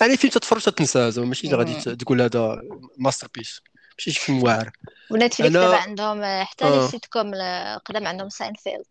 [0.00, 1.96] يعني فيلم تتفرج تتنساه زعما ماشي اللي غادي.
[1.96, 2.62] تقول هذا
[2.98, 3.60] masterpiece.
[4.00, 4.70] ماشي شي فيلم واعر.
[5.10, 6.86] و Netflix دابا أنا عندهم آه، حتى les آه.
[6.86, 8.86] sit com القدام عندهم ساينفيلد.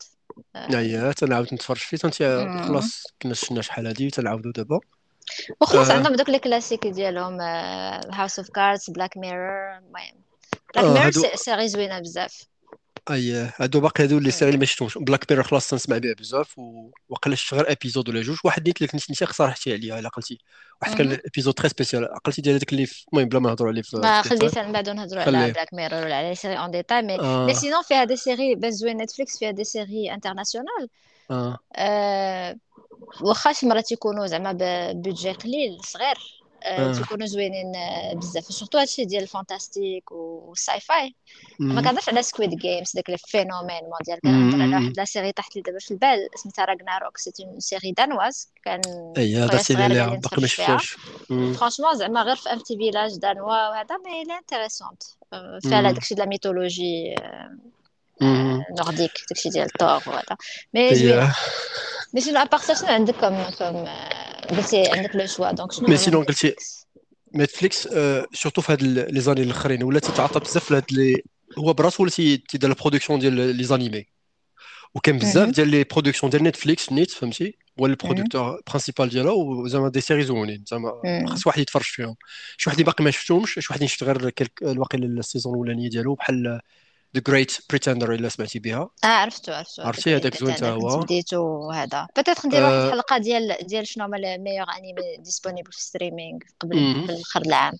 [0.55, 1.97] اييه تنعاود نتفرج فيه.
[1.97, 2.67] تنت مم.
[2.67, 4.79] خلاص كنا شفنا شحال هادي تنعاودو دابا.
[5.61, 5.93] وخلاص آه.
[5.93, 7.41] عندهم دوك les classiques ديالهم
[8.11, 10.15] House of Cards Black Mirror المهم
[10.75, 12.48] Black Mirror série زوينة بزاف.
[13.09, 14.97] اييه هادو باقي هادو les séries ما شفتهمش.
[14.97, 16.55] Black Mirror خلاص تنسمع بها بزاف
[17.33, 18.37] شفت غير épisode ولا جوج.
[18.43, 20.39] واحد نيت اللي كنت نسيت اقترحتي عليا إلا عقلتي
[20.81, 21.19] واحد كان.
[21.25, 22.05] épisode très spécial.
[22.05, 24.71] عقلتي ديال هذاك اللي المهم بلا ما نهضروا عليه في ما في ديتاي خليت من
[24.71, 28.03] بعد نهضروا على Black Mirror ولا على série en détail mais mais آه sinon فيها
[28.03, 28.97] des séries باش زوين.
[28.97, 30.89] Netflix فيها des séries internationales.
[31.31, 31.57] آه.
[31.75, 32.55] آه
[33.21, 36.05] واخا مرات يكونوا زعما ب budget قليل صغير.
[36.07, 36.38] آه، آه.
[36.97, 41.15] تيكونوا زوينين آه، بزاف surtout هادشي ديال ال fantastique وال sci-fi
[41.59, 45.55] ما كنهضرش على Squid Games داك les phénomènes mondiaux كنهضر على واحد la série طاحت
[45.55, 48.81] لي دابا في البال سميتها Ragnarok c'est une série danoise كان
[49.17, 50.97] اي هذا خويا سي صغير اللي قال لي باقي ما نتفرج فيها شفتوش
[51.29, 51.53] مم.
[51.53, 55.03] franchement زعما غير في empty village دانوا وهذا mais les intéressantes
[55.61, 55.89] فيها مم.
[55.89, 57.15] داكشي ديال la mythologie
[58.21, 58.63] مم.
[58.79, 60.37] nordique داكشي ديال الثور وهذا
[60.73, 61.35] mais اي زوينه
[62.13, 63.87] mais sinon à part ça شنو عندك comme comme
[64.49, 66.87] قلتي عندك le choix donc شنو mais هو sinon قلتي نتفليكس
[67.35, 71.23] نتفليكس آه، surtout في هاد les ani الأخرين ولا تيتعاطى بزاف لهاد les
[71.57, 74.05] هو براسو ولا تي- تيدير la production ديال les animés
[74.95, 75.49] وكاين بزاف.
[75.49, 77.85] ديال les productions ديال نتفليكس نيت فهمتي هو.
[77.85, 80.91] ال producteur principal ديالها وزعما des séries زوينين زعما.
[81.27, 82.15] خاص واحد يتفرج فيهم
[82.57, 86.13] شي واحد باقي ما شفتهمش شي واحد شفت غير ديك واقيلا ال saison الأولانية ديالو
[86.15, 86.59] بحال
[87.15, 90.99] The Great Pretender إلا سمعتي بها؟ آه عرفتو عرفتو عرفتي؟ هذاك زوين حتى كنت هو.
[90.99, 95.71] بديتو وهذا peut-être ندير واحد آه، الحلقة ديال ديال شنو هما ال meilleurs animés disponibles
[95.71, 97.03] في streaming قبل.
[97.03, 97.73] قبل آخر العام.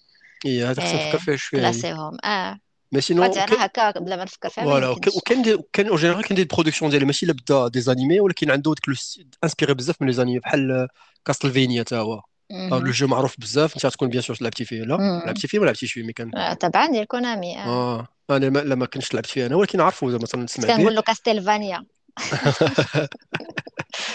[0.46, 1.62] اي هذا خصنا نفكر إيه، فيه شوية.
[1.62, 2.18] هذه classة هم.
[2.24, 2.60] آه.
[2.92, 6.36] mais sinon بقات أنا هكا بلا ما نفكر فيها voilà وكان كان en général كان
[6.36, 7.06] des productions ديالي.
[7.06, 8.98] ماشي لا بدا des animés ولكن عنده ديك
[9.44, 10.88] inspiré بزاف من les animés بحال
[11.26, 12.14] كاستلفينيا تا هو.
[12.14, 12.80] آه، le.
[12.92, 15.22] jeu معروف بزاف انت تكون bien sûr لعبتي فيه لا.
[15.26, 18.86] لعبتي فيه ما لعبتيش فيه mais كان طبعا ديال كونامي آه أنا ما لا ما
[18.86, 21.86] كنتش لعبت فيه أنا ولكن عارفه زعما مثلا كنت نسمع كنقول به له كاستيلفانيا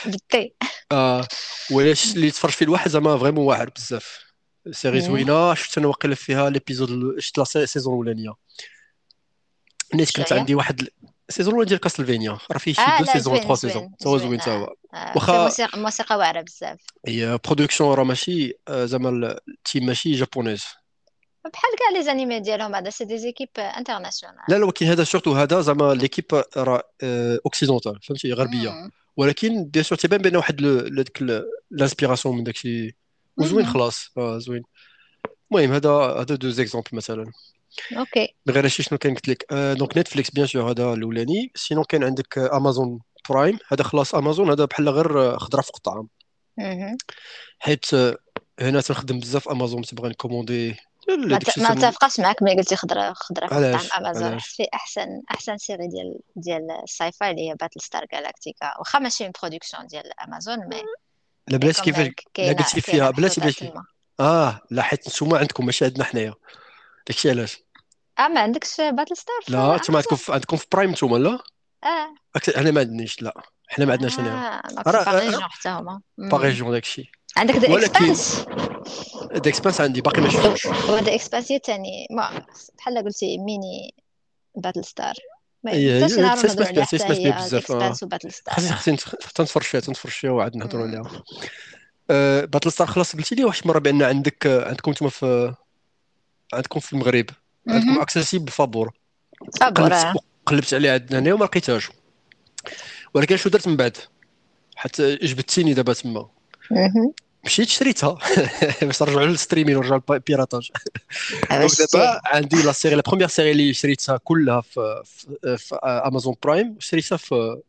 [0.07, 0.55] بالتي
[0.93, 1.29] آه
[1.71, 4.25] ولاش اللي تفرج فيه الواحد زعما vraiment واعر بزاف
[4.71, 5.01] série.
[5.01, 8.35] زوينه شفت أنا واقيلا فيها les épisodes شفت la saison الاولانيه
[9.95, 10.89] نيت كانت؟ عندي واحد
[11.29, 12.39] ال saison الاولاني ديال كاستلفينيا.
[12.53, 13.95] راه فيه شي آه deux saisons trois saisons.
[14.01, 14.75] تا هو زوين تا هو.
[14.95, 16.81] آه، فيه واخا موسيقى واعرة بزاف.
[17.07, 20.65] هي production راه ماشي آه، زعما ال thème ماشي japonaise.
[21.53, 25.33] بحال كاع les animés ديالهم هذا c'est des équipes internationales لا لا ولكن هذا surtout
[25.33, 26.25] هذا زعما l'équipe
[26.57, 28.91] راه آه، occidentale فهمتي؟ غربية.
[29.17, 31.23] ولكن bien sûr تيبان بأن واحد هذاك
[31.73, 32.97] ال inspiration من داكشي.
[33.37, 33.67] وزوين.
[33.67, 34.11] خلاص.
[34.19, 34.63] زوين.
[35.53, 37.33] المهم هذا هذا deux exemples مثلا.
[37.97, 39.47] OK غير هادشي شنو كان قلت لك.
[39.53, 41.53] donc نتفليكس bien sûr هذا الأولاني.
[41.55, 46.09] sinon كان عندك؟ امازون برايم هذا خلاص امازون هذا بحال غير خضرة فوق الطعام.
[47.59, 48.19] حيت آه،
[48.61, 50.77] هنا تنخدم بزاف امازون تبغى ن commander.
[51.57, 56.19] ما تفقاش معاك ملي قلتي خضره خضرة في الطعم امازون في احسن أحسن série ديال
[56.37, 60.83] ديال ال sci-fi اللي هي باتل ستار جالاكتيكا واخا ماشي production ديال امازون mais
[61.49, 63.73] لا بلاتي كيفاش لا قلتي فيها بلاتي بلاتي
[64.21, 66.35] آه لا حيت نتوما عندكم ماشي عندنا حنايا.
[67.07, 67.64] داكشي علاش؟
[68.19, 71.39] آه ما عندكش باتل ستار في لا نتوما عندكم في عندكم في برايم نتوما لا؟
[71.85, 72.15] آه.
[72.39, 73.43] أكت- أنا ما عندنيش لا.
[73.69, 76.01] حنا ما عندناش هنايا آه donc c'est راه با راه région حتى هما.
[76.19, 76.45] با مم.
[76.45, 78.45] ريجيون داكشي عندك The Expanse
[79.35, 80.67] The Expanse عندي باقي ما شفتوش.
[80.67, 82.47] وهذا Expanse هي تاني ما
[82.79, 83.95] بحال قلتي ميني
[84.57, 85.15] باتل ستار
[85.65, 90.13] ما حتى تسمع بها حتى تسمع بها بزاف Expanse ستار خاصني نتخ- تنتفرج فيها تنتفرج
[90.13, 90.87] فيها وعاد نهضروا.
[90.87, 91.23] عليها.
[92.47, 95.55] باتل ستار خلاص قلتي لي واحد المره بأن عندك آه، عندكم نتوما في
[96.55, 97.27] عندكم في المغرب.
[97.69, 98.01] عندكم.
[98.01, 98.93] accessible فابور
[99.77, 100.07] قلبت
[100.47, 101.91] قلبت عليه عندنا هنا وما لقيتهاش.
[103.15, 103.97] ولكن شنو درت من بعد؟
[104.77, 106.29] حتى جبدتيني دابا تما.
[107.45, 108.19] مشيت شريتها.
[108.83, 110.71] باش نرجعوا لل streaming ونرجعوا لل piratage.
[111.51, 116.77] دابا عندي la série la première série اللي شريتها كلها في في, في امازون برايم
[116.79, 117.61] شريتها في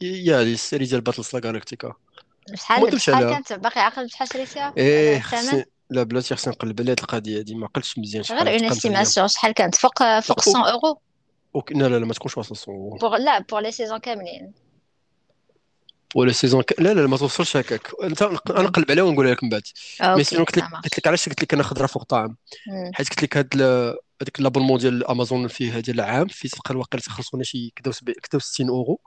[0.00, 1.94] يا لي ال série ديال باتل ستار جالاكتيكا
[2.50, 3.30] ما شحال عليها.
[3.30, 5.22] كانت؟ باقي عاقل بشحال شريتيها؟ إيه
[5.90, 9.28] لا بلاتي خصني نقلب على هاد القضية هادي ما عقلتش مزيان شحال غير une estimation
[9.28, 11.00] شحال كانت؟ فوق فوق لا 100 أورو؟
[11.54, 11.72] OK...
[11.72, 14.52] لا لا لا ما تكونش واصل 100 pour la pour les saisons كاملين.
[16.14, 16.80] ولا saison ك...
[16.80, 17.88] لا لا ما توصلش هكاك.
[18.02, 19.62] أنت أنا نقلب عليها ونقولها لك من بعد.
[20.02, 22.36] mais sinon OK قلت لك قلت لك علاش قلت لك أنا خضرة فوق طعام.
[22.92, 23.62] حيت قلت لك هاد
[24.22, 28.38] هذاك l'abonnement ديال امازون فيه ديال العام فيه تبقى الواقع تخلصونا شي كدا وسب- كدا
[28.38, 29.00] 60 أورو.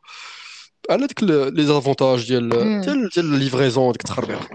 [0.89, 2.49] على ديك les avantages ديال.
[2.81, 4.49] ديال ديال ال livraison ديك التخربيق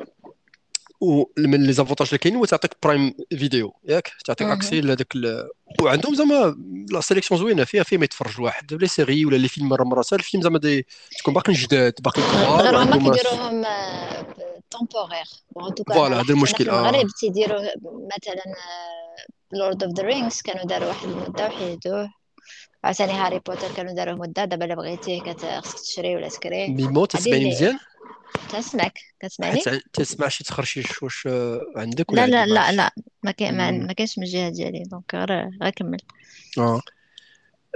[1.01, 4.47] ومن les avantages اللي كاينين هو تعطيك برايم فيديو ياك؟ تعطيك.
[4.47, 5.49] accès لهذاك ال...
[5.83, 6.57] وعندهم زعما
[6.91, 10.03] la sélection زوينة فيها ما يتفرج الواحد les séries ولا les films مره مرة.
[10.03, 10.87] حتى الفيلم زعما دي
[11.19, 13.65] تكون باقي جداد باقي كبار غير كيديروهم
[14.71, 15.25] temporaire
[15.77, 18.55] en tout cas voilà هذا المشكل آه المغرب تيديروا مثلا
[19.53, 22.11] Lord of the Rings كانوا داروا واحد المده وحيدوه
[22.85, 27.07] عاوتاني هاري بوتر كانوا داروه مده دابا الا بغيتيه كت- خصك تشري ولا تكري mémo
[27.27, 27.79] اللي مزيان
[28.53, 33.31] تنسمعك كتسمعني تسمع شي تخرشيش واش آه، عندك لا ولا لا لا عرفتش لا ما
[33.31, 34.83] كاين ما, كاينش من الجهة ديالي.
[34.83, 35.99] donc غير غير كمل.
[36.59, 36.81] آه.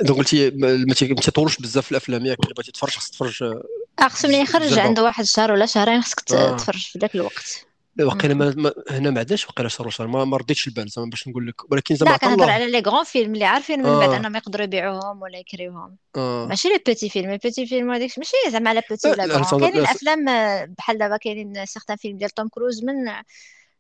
[0.02, 3.62] donc قلتي ما تطولوش بزاف في الأفلام ياك إلا بغيتي تتفرج خصك تتفرج آه،
[4.00, 7.69] آه خصو ملي يخرج عنده واحد شهر ولا شهرين خصك تفرج في ذاك الوقت.
[8.06, 11.28] وقيلا ما ما- هنا ما عندناش وقيلا شهر وشهر ما, ما رديتش البال زعما باش
[11.28, 11.72] نقول لك.
[11.72, 14.16] ولكن زعما لا كنهضر على les grands films اللي عارفين من بعد آه.
[14.16, 15.96] أنهم يقدروا يبيعوهم ولا يكريوهم.
[16.16, 16.46] آه.
[16.46, 19.60] ماشي les petits films les petits films هذاك ماشي زعما على petit لا ولا تنهضر-
[19.60, 22.94] كاينين لا أفلام آه، بحال دابا كاينين certains films ديال توم كروز من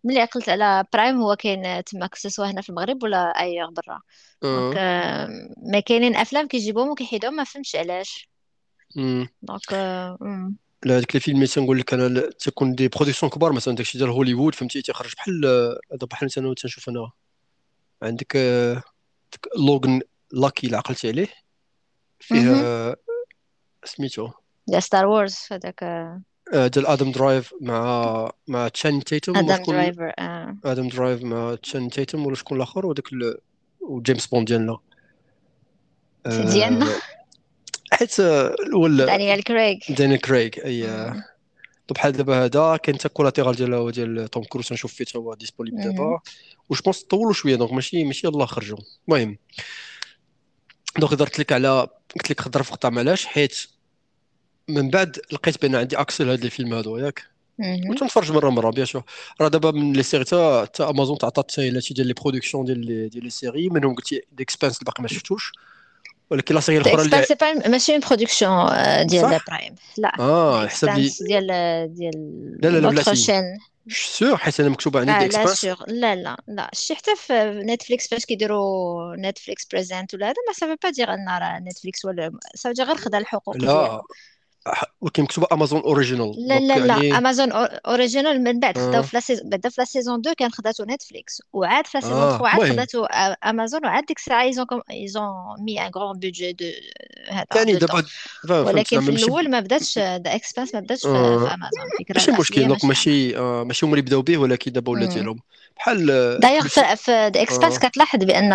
[0.04, 4.00] ملي عقلت على برايم هو كاين تما سواء هنا في المغرب ولا ايغ برا.
[4.42, 5.28] donc آه،
[5.62, 8.28] ما كاينين أفلام كيجيبوهم وكيحيدوهم ما فهمتش علاش.
[9.42, 9.72] دونك
[10.84, 10.90] آه، مم.
[10.90, 14.54] لا هذيك الفيلم اللي تنقول لك أنا تكون des productions كبار مثلا داكشي ديال هوليوود
[14.54, 15.44] فهمتي تيخرج بحال
[15.92, 17.10] هذا بحال مثلا تنشوف أنا
[18.02, 18.82] عندك آه،
[19.56, 20.00] Logan
[20.32, 21.28] Lucky اللي عقلتي عليه
[22.20, 22.64] فيه مهم.
[22.64, 22.96] آه،
[23.84, 24.30] سميتو
[24.66, 26.22] ديال ستار وورز هذاك آه،
[26.54, 30.56] آه، ديال آدم درايفر مع مع تشان تيتوم آدم درايفر آه.
[30.64, 33.38] آدم درايف مع تشان تيتوم ولا شكون الآخر وداك ال...
[33.80, 34.78] وجيمس بوند ديالنا
[36.26, 37.00] ديالنا آه،
[38.00, 39.78] حيت آه، الأول دانيال كريغ.
[39.88, 41.22] داني كريغ أي مم.
[41.90, 45.76] بحال دابا هذا كاين حتى كولاتيرال ديال ديال توم كروز نشوف فيه حتى هو ديسپونيبل
[45.76, 45.90] مهم.
[45.90, 46.20] دابا.
[46.68, 48.78] وش بونس طولوا شوية دونك ماشي ماشي يلاه خرجوا.
[49.08, 49.38] المهم
[50.98, 53.66] دونك درت لك على قلت لك خضر في قطع علاش حيت
[54.68, 57.30] من بعد لقيت بأن عندي أكسل هاد الفيلم هادو ياك.
[57.88, 59.02] كنت نتفرج مرة مرة بيان سور.
[59.40, 63.24] راه دابا من لي سيري تا امازون تعطات حتى ديال لي برودكسيون ديال لي ديال
[63.24, 65.52] لي سيري منهم قلتي ديكسبانس اللي باقي ما شفتوش.
[66.30, 68.66] ولكن لا سيري الاخرى اللي سي با ماشي اون برودكسيون
[69.06, 71.46] ديال برايم لا آه حسب لي ديال
[71.94, 72.16] ديال
[72.62, 73.32] لا لا لا شين
[73.88, 77.32] سور حيت أنا مكتوبه عندي دي لا سور لا لا لا شي حتى في
[77.66, 82.30] نتفليكس فاش كيديروا نتفليكس بريزنت ولا هذا ما سافا با دير ان راه نتفليكس ولا
[82.54, 84.02] سافا غير خدا الحقوق لا
[85.00, 89.48] ولكن مكتوبة امازون اوريجينال لا لا لا امازون اوريجينال من بعد خداو آه في سيزون
[89.50, 92.60] بعدا في لا سيزون 2 كان خداتو نتفليكس وعاد في لا سيزون آه 3 عاد
[92.60, 93.04] المهم خداتو
[93.44, 95.30] امازون وعاد ديك الساعة ايزون ايزون
[95.64, 96.64] مي ان غران بودجي دو
[97.30, 98.04] هذا دو دابا
[98.48, 102.68] ولكن في الأول ما بداتش ذا اكسبانس ما بداتش في, آه امازون الفكرة ماشي مشكل
[102.68, 105.12] دونك ماشي ماشي آه هما اللي بداو به ولكن دابا ولا مم.
[105.12, 105.38] ديالهم
[105.76, 108.52] بحال آه، دايوغ في ذا اكسبانس كتلاحظ بأن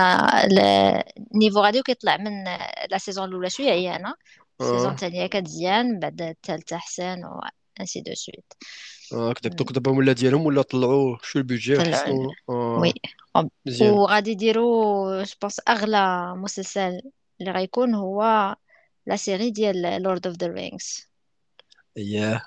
[1.33, 2.43] النيفو غادي كيطلع من
[2.91, 4.13] لا سيزون الأولى شوية عيانه
[4.61, 7.39] السيزون الثانية كتزيان بعد الثالثه احسن و
[7.79, 8.53] انسي دو سويت
[9.13, 11.39] آه كداك دونك دابا ولا ديالهم ولا طلعوا شو
[11.79, 12.93] وحسنوا oui
[13.81, 17.01] وغادي يديروا je pense اغلى مسلسل
[17.41, 18.55] اللي غيكون هو
[19.07, 21.07] la série ديال Lord of the Rings
[21.97, 22.43] اييه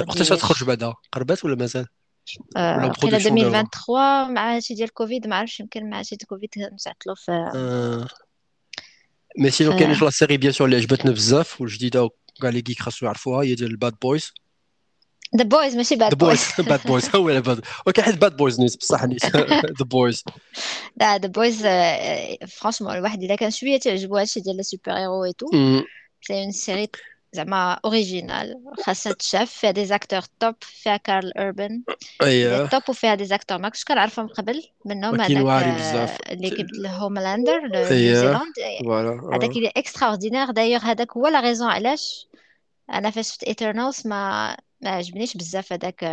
[0.00, 1.86] وقتاش غتخرج بعدا قربات ولا مازال
[2.56, 6.50] ولا آه، دابا 2023 مع هادشي ديال كوفيد ما عرفتش يمكن مع هادشي ديال كوفيد
[6.58, 8.08] نتعطلوا في آه.
[9.38, 13.06] mais sinon في كاين la série bien sûr اللي عجبتنا بزاف والجديده وكاع لي كيخاصو
[13.06, 14.32] يعرفوها هي ديال ال Bad Boys
[15.36, 19.04] ذا بويز ماشي باد بويز باد بويز هو باد وكاين حيت باد بويز نيت بصح
[19.04, 20.24] نيت ذا بويز
[20.96, 21.62] لا ذا بويز
[22.48, 25.46] فرانشمون الواحد الا كان شوية تعجبو هادشي ديال لي سوبر هيرو اي تو
[26.22, 26.88] سي اون سيري
[27.32, 31.82] زعما اوريجينال خاصها تشاف فيها دي زاكتور توب فيها كارل اوربن
[32.22, 37.60] اييه توب وفيها دي زاكتور ما كنتش كنعرفهم قبل منهم هذاك بزاف اللي كيبدل هوملاندر
[37.60, 38.52] نيو اييه زيلاند
[38.84, 42.28] فوالا هذاك اللي اكسترا اوردينير دايوغ هذاك هو لا ريزون علاش
[42.92, 46.04] أنا فاش شفت ايترنالز ما ما عجبنيش بزاف هذاك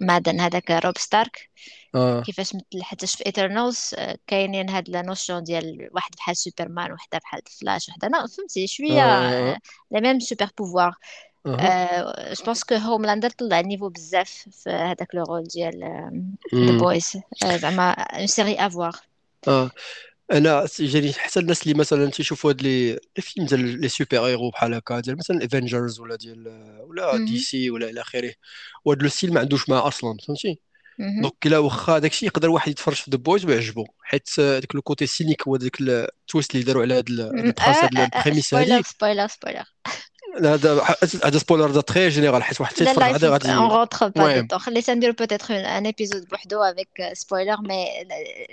[0.00, 1.50] مادن هذاك روب ستارك
[1.96, 2.22] آه.
[2.22, 3.94] كيفاش مثل حتى في ايترنالز
[4.26, 9.02] كاينين هاد لا نوسيون ديال واحد بحال سوبرمان وحدة بحال فلاش وحدة أنا فهمتي؟ شوية
[9.02, 9.58] آه
[9.90, 10.94] لا ميم سوبر بوفوار
[11.46, 15.80] جو بونس كو هوملاندر طلع النيفو بزاف في هذاك لو رول ديال
[16.54, 16.78] ذا.
[16.78, 17.12] بويز
[17.44, 18.96] زعما اون سيري افوار
[19.48, 19.70] آه.
[20.32, 24.74] أنا جاني حتى الناس اللي مثلا تيشوفوا هاد لي فيلم ديال لي سوبر هيرو بحال
[24.74, 26.48] هكا ديال مثلا افنجرز ولا ديال
[26.88, 28.32] ولا DC ولا إلى آخره
[28.84, 30.60] وهاد le style ما عندوش معاه أصلا فهمتي؟
[30.98, 35.06] donc إلا واخا داكشي يقدر واحد يتفرج في The Boys ويعجبو حيت داك le côté
[35.06, 38.46] cynique هو داك ال twist اللي داروا على هاد ال- هاد البرانس هاد ال prémisse
[38.48, 39.64] spoiler هادي spoiler spoiler
[40.44, 40.82] هذا
[41.24, 44.56] هذا spoiler déjà très général حيت واحد تيتفرج لا غادي rentre pas المهم dedans.
[44.56, 48.06] خلينا نديرو peut-être un épisode بوحدو avec spoiler mais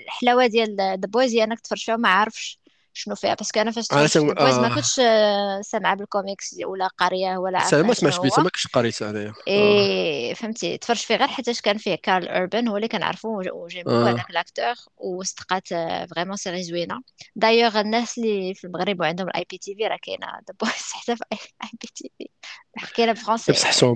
[0.08, 2.60] الحلاوة ديال The Boys هي انك تفرج فيها وما عارفش
[2.94, 6.88] شنو فيها؟ parce que أنا فاش أنا The Boys ما كنتش آه، سامعة بالكوميكس ولا
[6.88, 10.78] قاريه ولا عارفه ما سمعتش هو ما كنتش قريت انايا اي فهمتي.
[10.78, 14.10] تفرجت فيه غير حيتاش كان فيه كارل أوربن هو اللي كنعرفو وجيم بوكو آه.
[14.12, 15.68] هذاك l'acteur وصدقات
[16.10, 17.02] vraiment série زوينة.
[17.36, 20.28] دايوغ الناس اللي في المغرب وعندهم ال IPTV راه كاينة.
[20.28, 23.96] The Boys حتى في IPTV كاينة ب français بصحتهم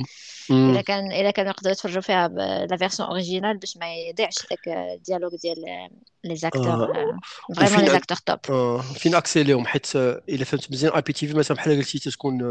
[0.52, 0.82] الا.
[0.82, 2.28] كان الا كانوا يقدروا يتفرجوا فيها
[2.72, 5.90] la version originale باش ما يضيعش داك ال dialogue ديال
[6.24, 7.20] les acteurs آه.
[7.56, 12.42] vraiment les acteurs top فيناكسيليهم حيت آه، إلا فهمت مزيان IPTV مثلا بحال قلتي تتكون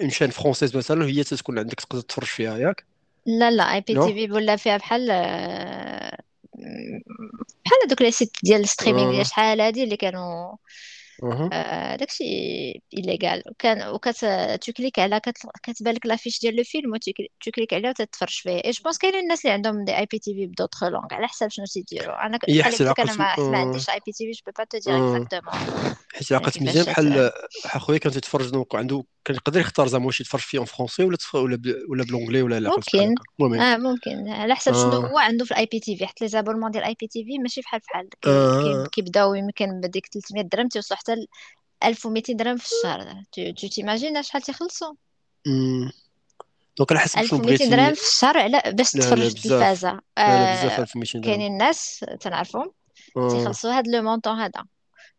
[0.00, 2.84] une chaîne française مثلا هي تتكون عندك تقدر تتفرج فيها ياك؟
[3.26, 6.18] لا لا IPTV ولا فيها بحال آه،
[7.64, 9.24] بحال دوك les sites ديال ال streaming ديال آه.
[9.24, 10.56] شحال هادي اللي كانوا
[11.52, 12.24] آه، داكشي
[12.98, 14.24] illégal وكان وكت
[14.62, 18.82] تكليكي على كت- كتبان لك l'affiche ديال le film وتكليكي عليها وتتفرج فيه et je
[18.84, 22.38] pense كاينين الناس اللي عندهم des IPTV ب d'autres langues على حساب شنو تيديروا أنا
[22.38, 24.96] بحال قلت أنا ما ما عنديش IPTV je peux pas te dire.
[24.96, 25.54] exactement
[26.14, 27.30] حيت عقلت مزيان بحال
[27.80, 31.16] خويا كان تيتفرج donc عنده كان يقدر يختار زعما واش يتفرج فيه en français ولا
[31.16, 31.76] تف- ولا ب...
[31.88, 33.14] ولا ب l'anglais ولا لا ممكن.
[33.40, 33.60] المهم.
[33.60, 34.28] آه ممكن.
[34.28, 35.10] على حسب شنو آه.
[35.10, 38.08] هو عنده في ال IPTV حتى les abonnements ديال ال IPTV ماشي بحال بحال.
[38.08, 41.26] كي كي كيبداو يمكن بديك 300 درهم تيوصلوا حتى ل
[41.84, 43.22] 1200 درهم في الشهر.
[43.32, 44.94] tu t'imagines شحال تيخلصوا.
[46.78, 47.94] donc على حسب شنو 1200 درهم بغيتي.
[47.94, 50.00] في الشهر على باش لا بزاف.
[50.18, 51.24] آه 1200 درهم.
[51.24, 52.72] كاينين الناس تنعرفهم.
[53.14, 54.64] تيخلصوا هاد le montant هذا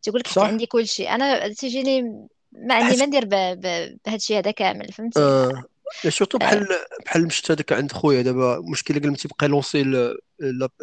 [0.01, 4.37] تيقول لك عندي كل شيء أنا تيجيني ما عندي ما ندير ب- ب- بهاد الشيء
[4.37, 5.63] هذا كامل فهمتي؟ آه.
[6.09, 6.67] surtout آه بحال
[7.05, 10.17] بحال مشت هذاك عند خويا دابا المشكل قال تيبقى يلونسي ال-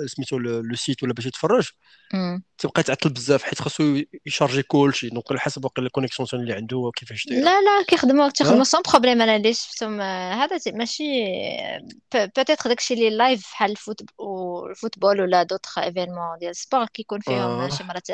[0.07, 1.69] سميتو le site ولا باش يتفرج.
[2.59, 6.91] تبقى تعطل بزاف حيت خاصو يشارجي كلشي donc على حسب واقيلا ال connexion اللي عنده
[6.97, 11.25] كيفاش دايره لا لا كيخدموا تيخدموا sans problème أنا اللي شفتهم آه، هذا ماشي
[12.15, 14.01] peut-être داكشي اللي live بحال ال foot
[14.71, 17.69] ال football ولا d'autres événements ديال ال sport كيكون فيهم آه.
[17.69, 18.11] شي مرات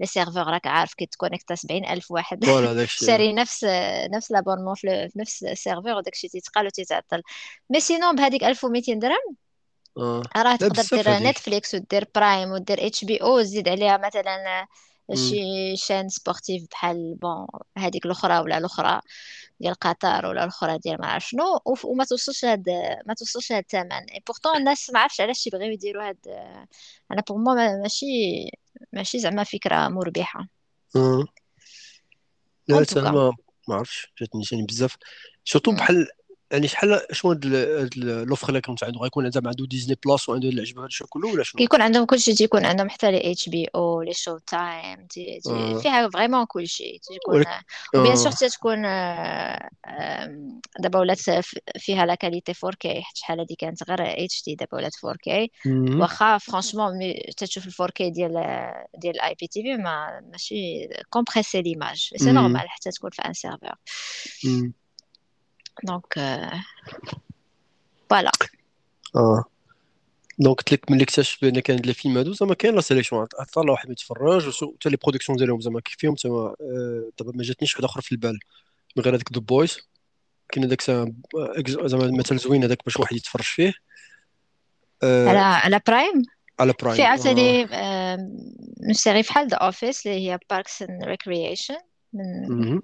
[0.00, 2.44] les serveurs راك عارف كيتكونيكتا 70 ألف واحد.
[2.44, 3.04] voilà داكشي.
[3.06, 3.64] شاري نفس
[4.14, 7.22] نفس l'abonnement في في نفس ال serveur وداكشي تيتقال وتيتعطل.
[7.70, 9.36] mais sinon بهذيك 1200 درهم
[9.98, 10.22] آه.
[10.36, 11.26] راه لا تقدر بزاف دير هذيك.
[11.26, 14.66] Netflix ودير Prime ودير HBO وزيد عليها مثلا
[15.10, 15.16] أمم.
[15.16, 17.46] شي chaîne sportive بحال bon
[17.78, 19.00] هذيك الأخرى ولا الأخرى
[19.60, 22.68] ديال قطر ولا الأخرى ديال ما عرف شنو وف- وما توصلش هاد
[23.06, 23.92] ما توصلش هاد الثمن.
[23.92, 26.18] et pourtant الناس ما عرفش علاش يبغيو يديروا هاد
[27.12, 28.06] أنا pour moi ماشي
[28.92, 30.48] ماشي زعما فكرة مربحة.
[30.96, 31.24] آه.
[32.68, 33.32] لا أنا en tout cas ما
[33.68, 34.96] ما عرفتش جاتني ثاني بزاف.
[35.44, 35.72] surtout.
[35.72, 36.06] بحال
[36.50, 37.44] يعني شحال شنو هاد
[37.96, 41.42] l'offre اللي كنت عنده غيكون زعما عنده Disney Plus وعنده العجب هذا الشيء كله ولا
[41.42, 45.78] شنو؟ كيكون عندهم كلشي تيكون عندهم حتى les HBO les Showtime et آه.
[45.78, 46.98] فيها vraiment كلشي.
[47.02, 47.44] تيكون
[47.94, 49.68] و bien sûr تتكون آه،
[50.78, 51.20] دابا ولات
[51.78, 56.00] فيها la qualité 4K حيت شحال هادي كانت غير HD دابا ولات 4K مم.
[56.00, 56.92] واخا franchement
[57.36, 58.32] تتشوف ال 4K ديال
[58.98, 62.32] ديال ال IPTV ما ماشي compressée l'image c'est.
[62.32, 63.74] normal حتى تكون في un serveur.
[65.82, 66.14] donc
[68.10, 68.32] voilà
[69.16, 69.44] آه.
[70.38, 73.26] donc قلت لك ملي اكتشف بان كان les films هادو زعما كاين la sélection
[73.56, 77.74] الله واحد يتفرج حتى les productions ديالهم زعما كيف فيهم زعما آه، دابا ما جاتنيش
[77.74, 78.38] واحد اخر في البال
[78.96, 79.78] من غير هذاك The Boys
[80.48, 81.12] كاين هذاك زعما
[81.86, 83.72] زعما مثل زوين هذاك باش واحد يتفرج فيه
[85.02, 86.22] على على Prime
[86.60, 87.06] على في Prime آه.
[87.06, 87.64] عاوتاني
[88.80, 91.16] من série بحال The Office اللي هي Parks and
[92.14, 92.74] مهم.
[92.74, 92.82] من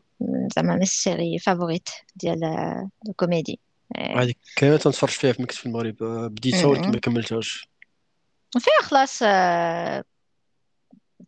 [0.56, 2.40] زعما من ال séries favorites ديال
[3.08, 3.58] الكوميدي
[3.96, 6.02] هذيك كانت تنتفرج فيها في مكس في المغرب.
[6.02, 7.68] آه، بديتها ولكن ما كملتهاش.
[8.58, 10.04] فيها خلاص آه،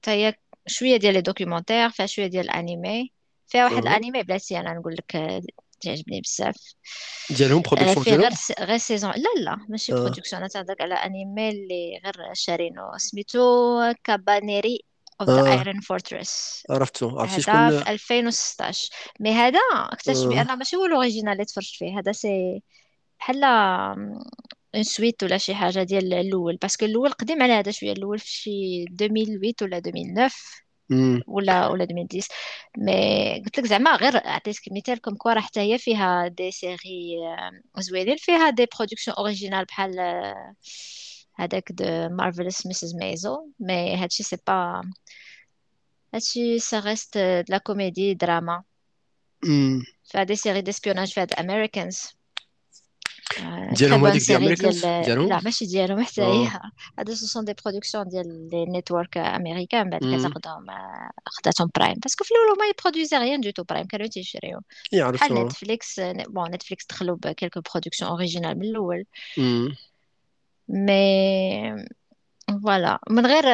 [0.03, 0.35] تا هي
[0.67, 3.13] شوية ديال les documentaires فيها شوية ديال ال animés.
[3.47, 3.79] فيها واحد آه.
[3.81, 5.43] ال animés بلاتي أنا نقول لك آه،
[5.81, 6.57] تعجبني بزاف.
[7.31, 9.97] ديالهم آه، production غير ديالهم؟ س- غير saison لا لا ماشي آه.
[9.97, 12.83] production أنا تهضرك على animé اللي غير شارينو.
[12.97, 13.41] سميتو
[14.05, 14.81] Kabaneri
[15.25, 15.59] the آه.
[15.59, 20.29] Iron Fortress عرفتو عرفتي هذا شكون في 2016 mais هذا اكتشف آه.
[20.29, 21.99] بان ماشي هو l'original اللي تفرجت فيه.
[21.99, 22.63] هذا c'est
[23.21, 23.45] بحال
[24.75, 26.57] une suite ولا شي حاجة ديال الأول.
[26.57, 27.93] parce que الأول قديم على هذا شوية.
[27.93, 30.31] الأول في شي 2008 ولا 2009
[30.91, 31.23] مم.
[31.27, 32.29] ولا ولا 2010
[32.79, 37.17] mais قلت لك زعما غير عطيتك مثال comme quoi راه حتى هي فيها des séries
[37.77, 40.55] آه، زوينين فيها des productions originales بحال آه،
[41.35, 42.95] هذاك The Marvelous Mrs.
[42.95, 44.83] Maisel mais هادشي c'est pas
[46.15, 48.63] هادشي ça reste de la comédie drama
[49.45, 49.83] مم.
[50.05, 52.09] فيها des séries d'espionnage فيها The Americans
[53.37, 56.51] très ديالهم bon هذيك ديال سيري امريكانز ديال ديالهم لا ماشي ديالهم حتى آه هي
[56.99, 60.19] هادو ce sont des productions ديال les networks américains بعد مم.
[60.19, 64.07] كتاخدهم آه، خداتهم Prime parce que في الأول ما يبرودويزي rien du tout Prime كانوا
[64.07, 64.61] تيشريو
[64.93, 69.05] بحال يعرفتو Netflix bon Netflix دخلوا ب quelques productions originales من الأول
[69.39, 69.77] مم.
[70.69, 71.87] mais
[72.63, 73.45] voilà من غير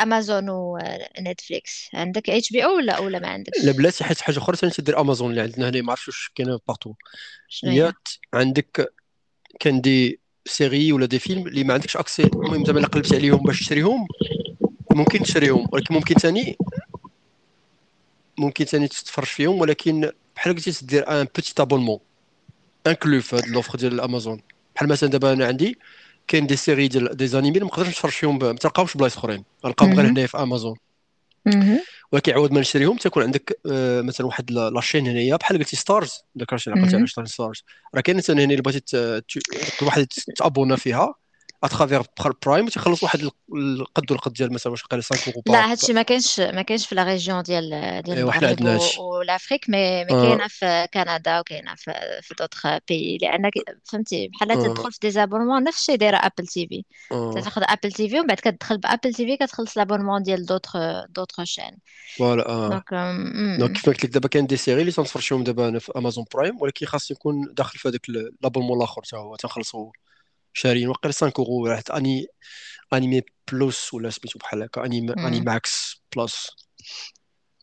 [0.00, 4.72] Amazon و Netflix عندك HBO ولا ولا ما لا عندكش بلاتي حيت حاجة أخرى ثاني
[4.72, 5.82] تدير امازون اللي عندنا هنا.
[5.82, 6.94] ما عرفتش واش كاينة partout
[7.64, 7.92] هي؟
[8.34, 8.92] عندك
[9.60, 13.42] كان des séries ولا des films اللي ما عندكش accès المهم زعما إلا قلبت عليهم
[13.42, 14.06] باش تشريهم
[14.94, 15.68] ممكن تشريهم.
[15.72, 16.56] ولكن ممكن ثاني
[18.38, 19.60] ممكن ثاني تتفرج فيهم.
[19.60, 21.98] ولكن بحال قلتي تدير un petit abonnement
[22.86, 24.40] inclus في هاد l'offre ديال الامازون
[24.76, 25.78] بحال مثلا دابا أنا عندي
[26.28, 29.92] كاين des séries ديال des animés ما نقدرش نتفرج فيهم ما تلقاهمش بلايص اخرين نلقاهم
[29.92, 30.06] غير.
[30.10, 30.76] هنايا في امازون.
[32.12, 35.76] ولكن عوض ما نشريهم تكون عندك آه، مثلا واحد la- la chaîne هنايا بحال قلتي
[35.76, 37.06] Starz ذكرتي عقلتي على مهم.
[37.06, 37.62] Starz
[37.94, 39.22] راه كاينة ثاني هنا اللي بغيتي
[39.82, 40.06] واحد
[40.36, 41.14] تابونا فيها
[41.64, 42.02] à travers
[42.46, 43.20] Prime تيخلص واحد
[43.54, 46.94] القد والقد ديال مثلا واش قال 5 اورو لا هادشي ما كاينش ما كاينش في
[46.94, 47.70] la région ديال
[48.02, 48.98] ديال إيه، حنا المغرب عندناش.
[48.98, 50.22] و l'Afrique mais mais آه.
[50.22, 51.92] كاينة في كندا وكاينة في
[52.22, 53.50] في d'autres pays لأن
[53.84, 54.54] فهمتي بحال آه.
[54.54, 57.32] تدخل في des abonnements نفس الشيء دايرة Apple TV آه.
[57.32, 60.76] تاخذ Apple TV ومن بعد كتدخل ب Apple TV كتخلص l'abonnement ديال d'autres
[61.08, 61.78] d'autres chaînes
[62.16, 62.94] voilà donc
[63.58, 66.60] donc كيف قلت لك دابا كاين des séries اللي تنتفرجيهم دابا أنا في Amazon Prime
[66.60, 68.08] ولكن خاص يكون داخل في هذاك
[68.42, 69.90] l'abonnement الآخر حتى هو تنخلصوا
[70.56, 72.26] شاريين واقيلا 5 اورو ولا حتى Ani
[72.92, 73.22] Anime
[73.52, 74.84] Plus ولا سميتو بحال هكا.
[74.84, 76.50] Ani Animax Plus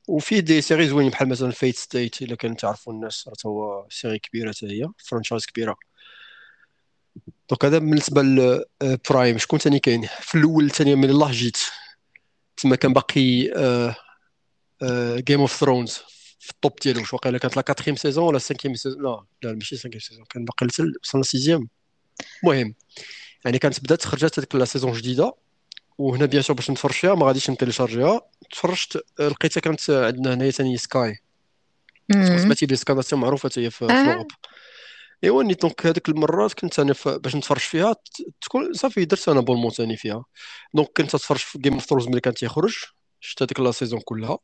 [0.07, 3.27] وفيه des séries زوينين بحال مثلا Fate/Stay إلا كان تعرفوا الناس.
[3.27, 5.75] راه هو série كبيرة حتى هي franchise كبيرة.
[7.49, 8.21] donc هذا بالنسبة
[8.81, 11.57] ل Prime شكون ثاني كاين؟ في الأول ثاني من الله جيت.
[12.57, 13.43] تما كان باقي
[15.17, 15.99] Game of Thrones
[16.39, 16.99] في ال top ديالو.
[16.99, 20.45] واش واقيلا كانت la quatrième saison ولا cinquième saison لا لا ماشي cinquième saison كان
[20.45, 20.67] باقي
[21.03, 21.69] وصلنا sixième
[22.43, 22.75] المهم
[23.45, 25.35] يعني كانت بدات خرجت هذيك la saison جديده
[25.97, 28.21] وهنا bien sûr باش نتفرج فيها ما غاديش نتيليشارجيها.
[28.51, 31.19] تفرجت لقيتها كانت عندنا هنايا ثاني Sky
[32.11, 33.91] سمعتي بلي Sky معروفة حتى هي في آه.
[33.91, 34.27] Europe.
[35.23, 37.95] إيوا donc هذيك المرات كنت أنا باش نتفرج فيها
[38.41, 40.25] تكون صافي درت أنا abonnement ثاني فيها.
[40.73, 42.75] donc كنت تتفرج في Game of Thrones ملي كان تيخرج
[43.19, 44.37] شفت هذيك la saison كلها.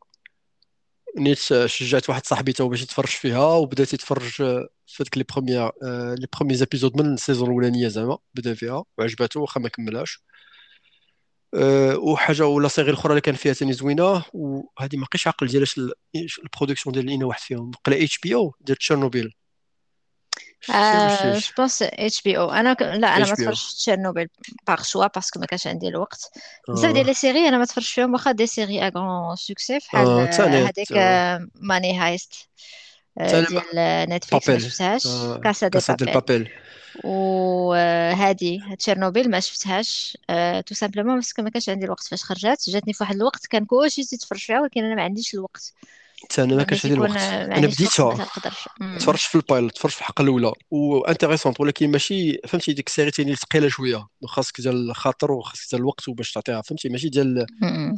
[1.18, 4.68] نيت شجعت واحد صاحبي تا هو باش يتفرج فيها وبدا يتفرج في
[5.02, 5.72] هذيك les premières
[6.16, 10.24] les premiers épisodes من la saison الأولانية زعما بدأ فيها وعجباتو واخا ما كملهاش
[11.96, 15.66] وحاجة ولا صغير أخرى اللي كان فيها ثاني زوينة وهذه ما بقيتش عاقل ديال
[16.44, 19.34] ال production ديال اين واحد فيهم قلا HBO ديال Chernobyl.
[20.70, 22.82] آه je pense HBO أنا ك...
[22.82, 23.36] لا أنا ما.
[23.36, 24.30] تفرجتش Chernobyl
[24.68, 26.32] par choix parce que ما كانش عندي الوقت
[26.68, 26.94] بزاف.
[26.94, 30.08] ديال les séries أنا ما تفرجتش فيهم واخا des séries à grand succès بحال
[30.68, 30.98] هذيك
[31.56, 32.50] Money Heist
[33.18, 33.66] ديال
[34.10, 34.60] Netflix ما.
[34.60, 36.50] شفتهاش Casa de Papel Papel
[36.94, 40.18] وهادي Chernobyl ما شفتهاش
[40.66, 43.66] tout simplement parce que ما كانش عندي الوقت فاش خرجت جاتني في واحد الوقت كان
[43.66, 45.74] كلشي تيتفرج فيها ولكن أنا ما عنديش الوقت
[46.24, 47.18] حتى أنا ما كانش عندي الوقت.
[47.18, 48.28] أنا بديتها.
[49.00, 50.54] تفرجت في ال pilot تفرجت في الحلقة الأولى.
[50.72, 54.08] و intéressante ولكن ماشي فهمتي ديك ال série تاني ثقيله شوية.
[54.26, 56.62] خاصك ديال الخاطر وخاصك ديال الوقت باش تعطيها.
[56.62, 57.46] فهمتي ماشي ديال.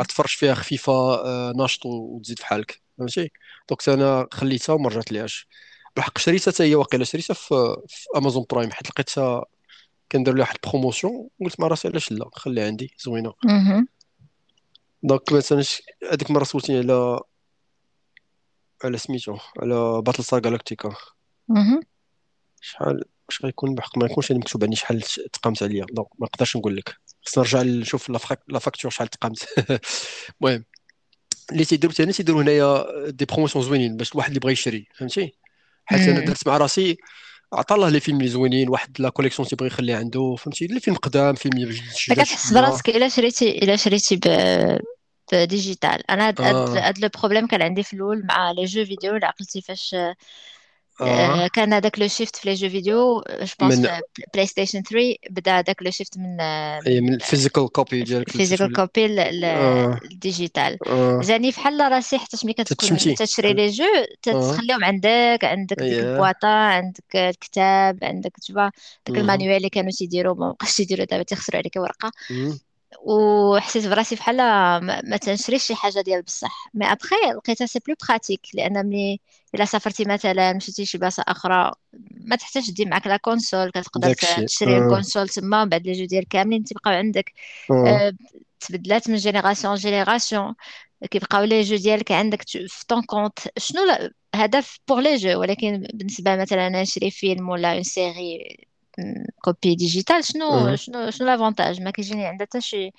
[0.09, 2.81] تفرج فيها خفيفة آه، ناشط وتزيد في حالك.
[2.97, 3.31] فهمتي؟
[3.69, 5.47] donc أنا خليتها وما رجعت ليهاش.
[5.95, 7.03] بالحق شريتها حتى هي واقيلا.
[7.03, 9.45] شريتها في, في Amazon Prime حيت لقيتها
[10.11, 13.33] كندير لها واحد ال promotion قلت مع راسي علاش لا؟ خليها عندي زوينة.
[15.03, 15.63] donc مثلا
[16.11, 17.19] هذيك المره سولتيني على
[18.83, 20.95] على سميتو على Battle Galactica.
[22.61, 25.01] شحال واش غيكون بحق ما يكونش مكتوب عندي شحال
[25.33, 25.85] تقامت عليا.
[25.91, 26.95] donc ما نقدرش نقول لك.
[27.25, 29.45] خصنا نرجع نشوف la fac- la facture شحال تقامت.
[30.41, 30.65] المهم
[31.51, 35.33] اللي تيديروا ثاني تيديروا هنايا des promotions زوينين باش الواحد اللي بغى يشري فهمتي؟
[35.85, 36.25] حيت أنا.
[36.25, 36.97] درت مع راسي
[37.53, 41.35] عطا الله les films زوينين واحد la collection تيبغي يخليها عنده فهمتي؟ les films قدام
[41.35, 41.77] فيلم جداد
[42.09, 44.19] كتحس براسك إلا شريتي إلا شريتي
[45.31, 48.85] ب ب digital أنا هاد آه le problème كان عندي في الأول مع les jeux
[48.85, 50.15] vidéo عقلتي فاش آه
[51.05, 53.87] آه، كان هذاك le shift في les jeux vidéo je pense من
[54.33, 58.32] PlayStation 3 بدا هذاك le shift من آه، هي من ال physical copy ديالك ال
[58.32, 59.05] physical copy
[59.51, 63.83] آه لل digital آه جاني فحال راسي حتى ملي كتكون تشري les jeux
[64.33, 68.71] آه تخليهم عندك عندك ديك البواطه عندك الكتاب عندك تشوفا
[69.07, 69.17] داك.
[69.17, 72.11] ال manuel اللي كانوا تيديروا ما بقاش يديروا دابا تيخسروا عليك ورقه.
[72.99, 76.69] وحسيت براسي بحال ما, ما تنشريش شي حاجة ديال بصح.
[76.73, 79.19] mais après لقيتها c'est plus pratique لأن ملي
[79.55, 81.71] إلا سافرتي مثلا مشيتي شي بلاصة أخرى
[82.11, 86.27] ما تحتاج دير معاك la console كتقدر تشري ال console تما بعد les jeux ديال
[86.27, 87.33] كاملين تيبقاو عندك.
[87.71, 87.73] آه.
[87.87, 88.13] آه،
[88.59, 90.55] تبدلات من génération génération
[91.11, 93.81] كيبقاو les jeux ديالك عندك في ton compte شنو
[94.35, 98.57] هدف pour les jeux ولكن بالنسبة مثلا نشري فيلم ولا une série
[99.41, 102.91] copie digitale شنو آه شنو شنو l'avantage ما كيجيني عندها حتى شي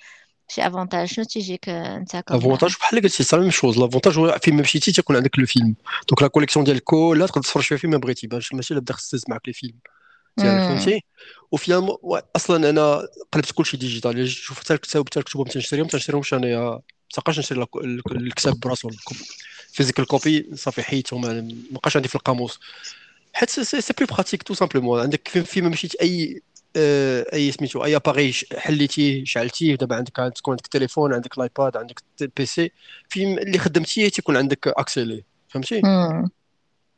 [0.47, 4.17] شي avantage شنو تيجيك آه، انت comme l'avantage بحال اللي قلتي ça même chose l'avantage
[4.19, 5.75] هو فين ما مشيتي تيكون عندك le film
[6.09, 8.93] donc la collection ديال كلها تقدر تفرج فيها فين ما بغيتي باش ماشي لا بدا
[8.93, 9.73] خص تهز معاك les films.
[10.37, 11.03] فهمتي
[11.51, 11.97] و finalement
[12.35, 16.79] أصلا أنا قلبت كلشي digital يعني شوف حتى الكتاب حتى الكتب تنشريهم تنشريهمش انايا
[17.11, 18.89] متبقاش نشري لا- ال- الكتاب براسو
[19.73, 22.59] physical copy صافي حيدتهم ما بقاش عندي في القاموس
[23.33, 26.41] حيت c'est c'est c'est plus pratique tout simplement عندك فين ما مشيت أي
[26.75, 31.77] آه، أي سميتو أي appareil حليتيه شعلتيه دابا عندك تكون عندك تليفون عندك ال iPad
[31.77, 32.71] عندك ال PC
[33.09, 35.81] فين اللي خدمتيه تيكون عندك accès ليه فهمتي.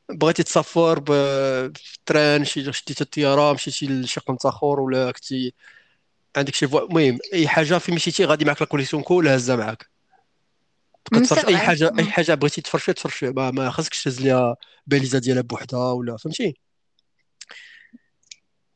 [0.09, 5.53] بغيتي تسافر ب- في ال train شي شديتي الطيارة مشيتي لشي قنت آخر ولا كنتي
[6.38, 9.94] عندك شي voyage المهم أي حاجة فين مشيتي غادي معك la collection كلها هزه معاك.
[11.06, 12.06] تقدر c'est أي حاجة أي.
[12.06, 14.56] حاجة بغيتي تفرج فيها تفرج فيها ما, ما خاصكش تهز ليها
[14.88, 16.58] باليزا ديالها بوحدها ولا فهمتي؟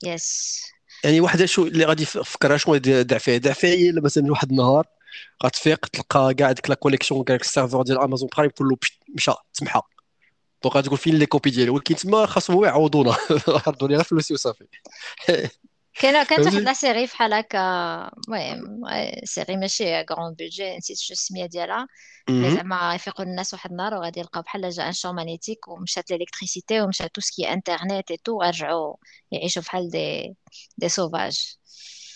[0.05, 0.61] yes
[1.03, 4.87] يعني واحد شو اللي غادي يفكرها شنو يدع فيه يدع فيه هي مثلا واحد النهار
[5.45, 8.77] غتفيق تلقى كاع ديك la collection كاع ال serveur ديال Amazon Prime كله
[9.15, 9.81] مشى تمحى.
[10.63, 13.15] donc غتقول فين les copies ديالي؟ ولكن تما خاصهم هو يعوضونا.
[13.67, 14.65] عرضوا لي غير فلوسي وصافي.
[15.99, 17.59] كاينة كانت واحد la série فحال هكا
[18.27, 18.81] المهم
[19.23, 21.87] série ماشي grand budget نسيت شو السمية ديالها.
[22.29, 26.81] زعما يفيقوا الناس واحد النهار وغادي يلقاو بحال جا un champ magnétique ومشات ال électricité
[26.81, 28.95] ومشات tout ce qui internet et tout ورجعوا
[29.31, 30.35] يعيشوا بحال des
[30.77, 31.55] des sauvages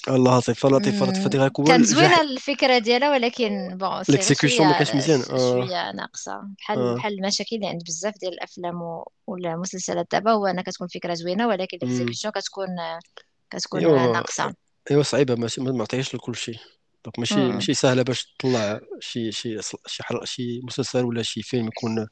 [0.08, 5.92] الله لطيف لطيف لطيف غيكون كانت زوينة الفكرة ديالها ولكن bon l'exécution ما مزيان شوية
[5.92, 6.42] ناقصة.
[6.60, 6.96] بحال آه.
[6.96, 8.82] بحال المشاكل اللي عند بزاف ديال الأفلام
[9.28, 12.68] ولا المسلسلات دابا هو انها كتكون فكرة زوينة ولكن l'exécution كتكون
[13.54, 14.14] كتكون أيوة.
[14.14, 14.54] ناقصة
[14.92, 16.60] ايوا صعيبة ماشي ما معطيهاش لكل شيء
[17.06, 17.54] donc ماشي مم.
[17.54, 22.08] ماشي سهلة باش تطلع شي شي شي حلقه شي مسلسل ولا شي فيلم يكون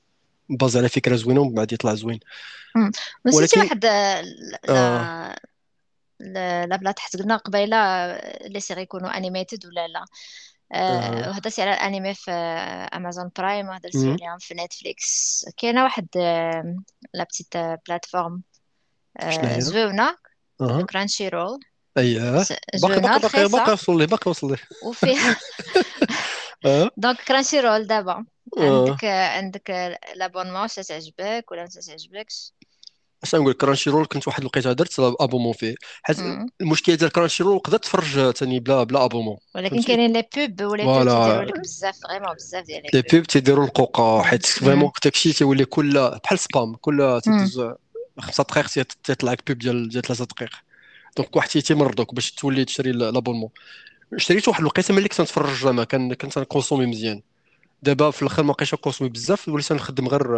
[0.50, 2.20] basé على فكرة زوينة ومن بعد يطلع زوين
[3.34, 3.86] ولكن واحد
[4.70, 5.36] آه.
[6.20, 8.14] لا بلا تحت قلنا قبيلة
[8.48, 10.06] les séries يكونوا animated ولا لا
[10.74, 11.30] آه.
[11.30, 12.32] وهدرت على الانمي في
[12.94, 16.08] Amazon Prime وهدرت عليهم في Netflix كاينة واحد
[17.14, 18.42] la petite plateforme
[19.58, 20.18] زوينة
[20.68, 21.60] Crunchyroll
[21.98, 22.32] اييه
[22.82, 24.58] باقي باقي باقي باقي وصل لي باقي وصل لي.
[24.84, 25.36] وفيها
[26.98, 28.26] donc Crunchyroll دابا
[28.58, 32.54] عندك عندك l'abonnement واش تعجبك ولا ما تعجبكش
[33.24, 35.76] اش نقول Crunchyroll كنت واحد الوقيته درت abonnement فيه.
[36.04, 36.18] حيت
[36.62, 41.44] المشكلة ديال Crunchyroll قدرت تفرج ثاني بلا بلا abonnement ولكن كاينين les pubs ولا تيديروا
[41.44, 46.40] لك بزاف vraiment بزاف ديال les pubs تيديروا القوقه حيت vraiment داكشي تيولي كل بحال
[46.40, 47.62] spam كل تدوز
[48.22, 48.68] خمسة دقائق
[49.04, 50.52] تيطلع لك pub ديال ديال ثلاثة دقائق.
[51.18, 53.50] donc واحد تيمرضوك باش تولي تشري l'abonnement
[54.18, 57.22] شريت واحد الوقيتة ملي كنت نتفرج زعما كان كنت نكونسومي مزيان.
[57.84, 60.36] دابا في الآخر ما بقيتش نكونسومي بزاف وليت نخدم غير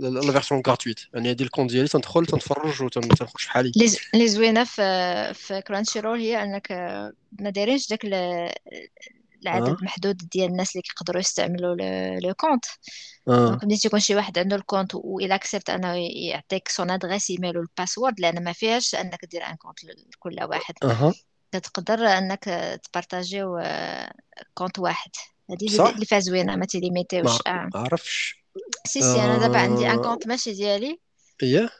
[0.00, 3.72] la version gratuite يعني هذه ال compte ديالي تندخل تنتفرج وتنخرج في حالي
[4.14, 6.72] اللي زوينه في في Crunchyroll هي أنك
[7.40, 8.04] ما دايرينش داك
[9.44, 9.76] العدد آه.
[9.82, 11.74] محدود ديال الناس اللي كيقدروا يستعملوا
[12.20, 12.64] le compte.
[13.28, 13.48] آه.
[13.48, 15.94] donc ملي تيكون شي واحد عنده ال compte والى accepte أنه
[16.28, 20.74] يعطيك son adresse email وال password لأن ما فيهاش أنك دير un compte لكل واحد.
[21.52, 22.44] كتقدر أنك
[22.92, 23.60] تبارطاجيو
[24.54, 25.10] compte واحد.
[25.50, 27.38] هذه اللي فيها زوينه ما تيليميتيوش.
[27.46, 28.44] ما عرفش
[28.86, 31.00] سي سي أنا دابا عندي un compte ماشي ديالي.
[31.42, 31.70] اييه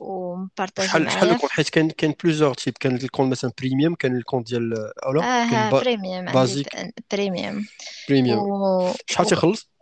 [0.00, 3.94] ومبارطاجي شحال شحال ال compte حيت كاين كاين plusieurs types كان ال compte مثلا premium
[3.94, 6.68] كان ال compte ديال اولا آه بريميوم بازيك
[7.12, 7.66] بريميوم
[8.08, 9.74] بريميوم شحال تيخلص؟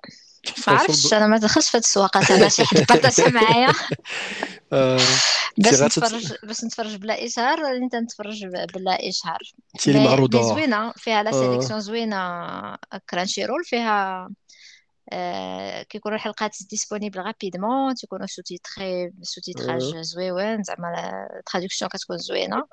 [0.69, 3.73] ما عرفتش أنا ما دخلتش في هاد السواقات أنا شي حد partage ها معايا.
[4.73, 5.01] آه،
[5.59, 9.39] باش نتفرج باش نتفرج بلا إشهار أنت نتفرج بلا إشهار؟
[9.87, 10.43] اللي معروضة.
[10.43, 11.33] زوينة فيها لا آه.
[11.33, 12.17] sélection زوينة
[13.11, 14.31] Crunchyroll فيها آه،
[15.89, 22.65] كيكونوا الحلقات disponibles rapidement تيكونوا sous-titrés sous-titrage زوين زعما traduction كتكون زوينه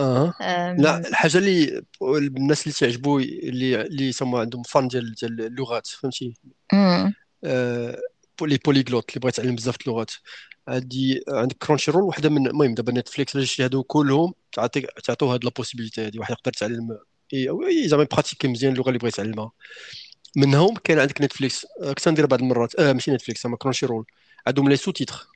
[0.00, 0.34] آه
[0.78, 6.34] لا الحاجة اللي الناس اللي تعجبوا اللي اللي يسموا عندهم fans ديال ديال اللغات فهمتي
[7.44, 7.98] آه
[8.42, 10.10] les polyglottes اللي بغيت يتعلم بزاف اللغات
[10.68, 15.50] هادي عندك Crunchyroll وحده من المهم دابا Netflix اللي هادو كلهم تعطيك تعطيو هاد la
[15.56, 16.98] possibilité هادي واحد يقدر يتعلم
[17.86, 19.52] زعما pratiquer مزيان اللغة اللي بغى يتعلمها
[20.36, 22.74] منهم كاين عندك Netflix آه، كنت ندير بعض المرات.
[22.74, 24.04] آه ماشي Netflix اما Crunchyroll
[24.46, 25.28] عندهم les sous-titres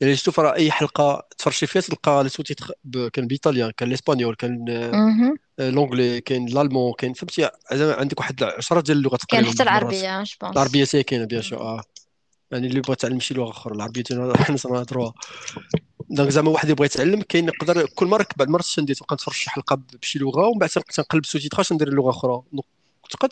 [0.00, 2.72] يعني شفتوا راه أي حلقة تفرجي فيها تلقى les sous-titres
[3.12, 4.64] كان ب italien كان ال espagnol كان
[5.58, 10.22] l'anglais كاين ال allemand كاين فهمتي؟ عندك واحد 10 ديال اللغات تقريبا كاين حتى العربية
[10.22, 11.82] je pense العربية حتى كاينة bien sûr آه.
[12.50, 14.02] يعني اللي بغى يتعلم شي لغة أخرى العربية
[14.36, 15.14] حنا تنهضروها
[16.10, 19.80] donc زعما واحد يبغى يتعلم كاين يقدر كل مرة بعد مرة ندير تبقى شي حلقة
[20.02, 22.42] بشي لغة ومن بعد تنقلب sous-titrage ندير اللغة أخرى.
[23.10, 23.28] تقدر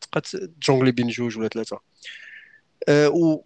[0.00, 1.80] تقدر ت jongler بين جوج ولا ثلاثة
[2.88, 3.42] أه و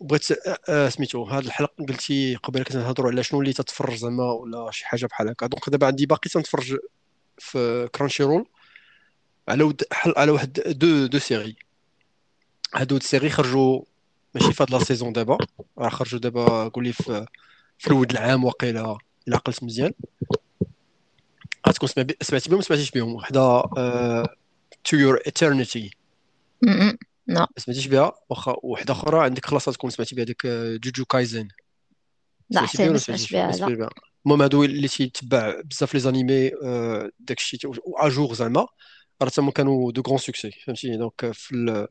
[0.00, 0.28] بغيت
[0.68, 4.86] أه سميتو هاد الحلقة قلتي قبل كنا نهضروا على شنو اللي تتفرج زعما ولا شي
[4.86, 5.46] حاجة بحال هكا.
[5.46, 6.76] donc دابا عندي باقي تنتفرج
[7.38, 8.46] في Crunchyroll
[9.48, 9.82] على ود
[10.16, 11.56] على واحد deux deux séries
[12.74, 13.82] هادو ال séries خرجوا
[14.34, 15.38] ماشي في هاد la saison دابا.
[15.78, 17.26] راه خرجوا دابا قولي في
[17.78, 18.98] في الأول العام واقيلا
[19.28, 19.92] إلا عقلت مزيان.
[21.68, 21.88] غتكون
[22.22, 23.14] سمعتي بهم سمعتيش بهم.
[23.14, 23.62] وحده
[24.88, 25.90] to your eternity.
[27.26, 31.48] لا سمعتيش بها؟ واخا وحدة أخرى عندك خلاص تكون سمعتي بها ديك Jujutsu Kaisen.
[32.50, 33.90] لا حتى ما سمعتش بها لا.
[34.26, 36.50] المهم هادو اللي تيتبع بزاف les animés
[37.20, 37.60] داك الشيء
[37.96, 38.66] à jour زعما.
[39.22, 41.88] راه تما كانوا deux grands succès فهمتي donc في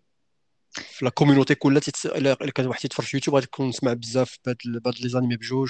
[0.72, 4.57] في la communauté كلها الا كان واحد يتفرج في يوتيوب غادي تكون نسمع بزاف بهاد
[4.65, 5.69] بهاد les animés بجوج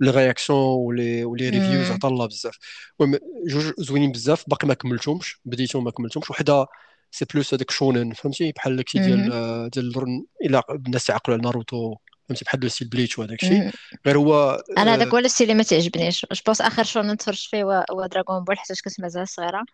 [0.00, 2.58] و les réactions ولي و les reviews عطا الله بزاف
[3.00, 6.66] المهم جوج زوينين بزاف باقي ما كملتهمش بديتهم ما كملتهمش وحده
[7.10, 11.96] c'est plus هذاك shonen فهمتي بحال داكشي ديال ديال الا الناس تعقلوا على ناروتو
[12.28, 13.70] فهمتي بحال le style Bleach وهذاك الشيء
[14.06, 16.26] غير هو أنا هذاك هو ال style اللي ما تعجبنيش.
[16.32, 19.64] je pense آخر shonen تفرجت فيه هو هو Dragon Ball حيت كنت مازال صغيرة.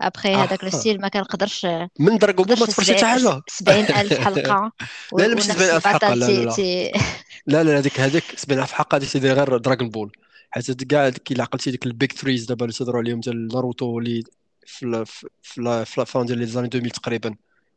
[0.00, 1.66] ابخي هذاك le style ما كنقدرش
[1.98, 3.42] من Ball ما تفرجت حتى حاجة.
[3.48, 4.72] 70000 حلقة.
[5.18, 6.14] لا لا ماشي 70000 حلقة.
[6.14, 6.26] لا
[7.46, 7.62] لا لا.
[7.62, 10.12] لا هذيك هذيك 70000 حلقة هذيك سيدي غير Dragon Ball.
[10.50, 13.98] حيت كاع ديك الا عقلتي ديك ال big three دابا اللي تهضروا عليهم ديال ناروتو
[13.98, 14.24] اللي
[14.66, 15.04] في
[15.42, 17.34] في في fin ديال les années 2000 تقريبا.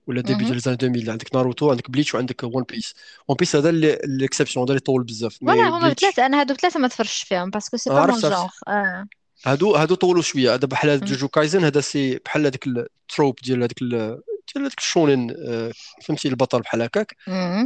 [0.07, 2.95] ولا début ديال les 2000 عندك ناروتو عندك Bleach وعندك One Piece
[3.27, 5.37] One Piece هذا l'exception هذا اللي طول بزاف.
[5.37, 8.49] voilà هما ثلاثة أنا هادو ثلاثة ما تفرجتش فيهم parce que c'est pas mon genre
[9.45, 10.53] هادو هادو طولوا شوية.
[10.53, 14.85] هذا بحال Jujutsu Kaisen هذا c'est بحال هذاك ال trope ديال هذاك ديال هذاك ال
[14.85, 15.71] shonen آه،
[16.03, 17.15] فهمتي؟ البطل بحال هكاك.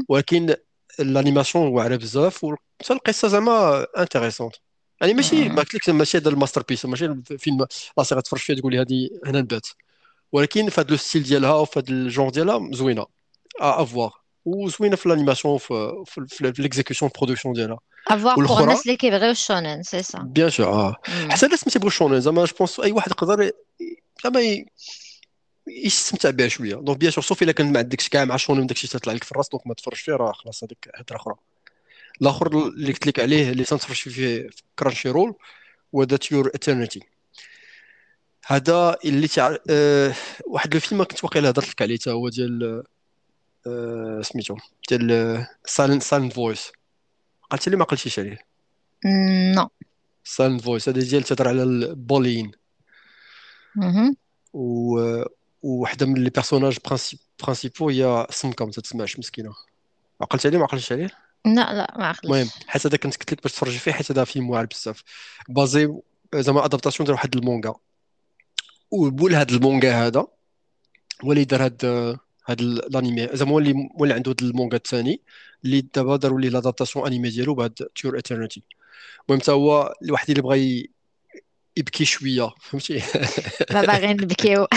[0.09, 0.55] ولكن
[0.99, 4.55] l'animation واعرة بزاف وحتى القصة زعما intéressante
[5.01, 7.65] يعني ماشي ما قلت لك ماشي هذا ال masterpiece ماشي فيلم
[7.99, 9.67] راسي غتفرج فيه تقول لي هذه هنا نبات.
[10.32, 13.05] ولكن في هذا ال style ديالها وفي هذا الجون ديالها زوينه
[13.61, 14.13] à voir
[14.55, 19.39] وزوينه في l'animation في في l'exécution production ديالها à voir pour الناس اللي كيبغيو ال
[19.39, 22.80] shonen c'est ça bien sûr آه حتى الناس ما تيبغيو ال shonen زعما je pense
[22.79, 23.51] اي واحد يقدر
[24.23, 24.65] زعما
[25.67, 28.67] يستمتع بها شوية donc bien sûr sauf si الا كان ما عندكش كاع مع shonen
[28.67, 31.35] داكشي تطلع لك في الراس donc ما تفرج فيه راه خلاص هذيك هضره أخرى
[32.21, 34.49] الآخر اللي قلت لك عليه اللي تنتفرج فيه في
[34.80, 35.36] Crunchyroll
[35.95, 37.01] هو to your eternity
[38.45, 39.55] هذا اللي تع...
[39.69, 40.13] أه...
[40.47, 42.83] واحد الفيلم كنت واقيلا هضرت لك عليه حتى هو ديال.
[44.22, 44.57] سميتو
[44.89, 46.71] ديال silent silent voice
[47.49, 48.39] قلت لي ما قلتيش عليه
[49.55, 49.69] non.
[50.23, 52.51] silent voice هذا ديال تهضر على ال bullying
[54.53, 54.99] و
[55.64, 56.77] وحده من les personnages
[57.43, 59.53] principaux هي سمكه ما تسمعش مسكينه
[60.22, 61.10] عقلت عليه؟ ما عقلتش عليه
[61.45, 64.24] لا لا ما عقلتش المهم حيت هذا كنت قلت لك باش تفرجي فيه حيت هذا
[64.24, 65.03] فيلم واعر بزاف.
[65.49, 65.93] basé
[66.36, 67.76] زعما adaptation ديال واحد المونغا
[68.91, 70.28] وبول هذا المونغا هذا
[71.26, 74.75] هو اللي دار هاد هاد ال animé زعما هو اللي هو اللي عنده هاد المونغا
[74.75, 75.21] الثاني
[75.65, 78.63] اللي دابا داروا ليه l'adaptation animé ديالو بهاد to your eternity
[79.29, 80.89] المهم حتى هو الواحد اللي بغى
[81.77, 83.03] يبكي شوية فهمتي؟
[83.73, 84.67] ما باغيين نبكيو.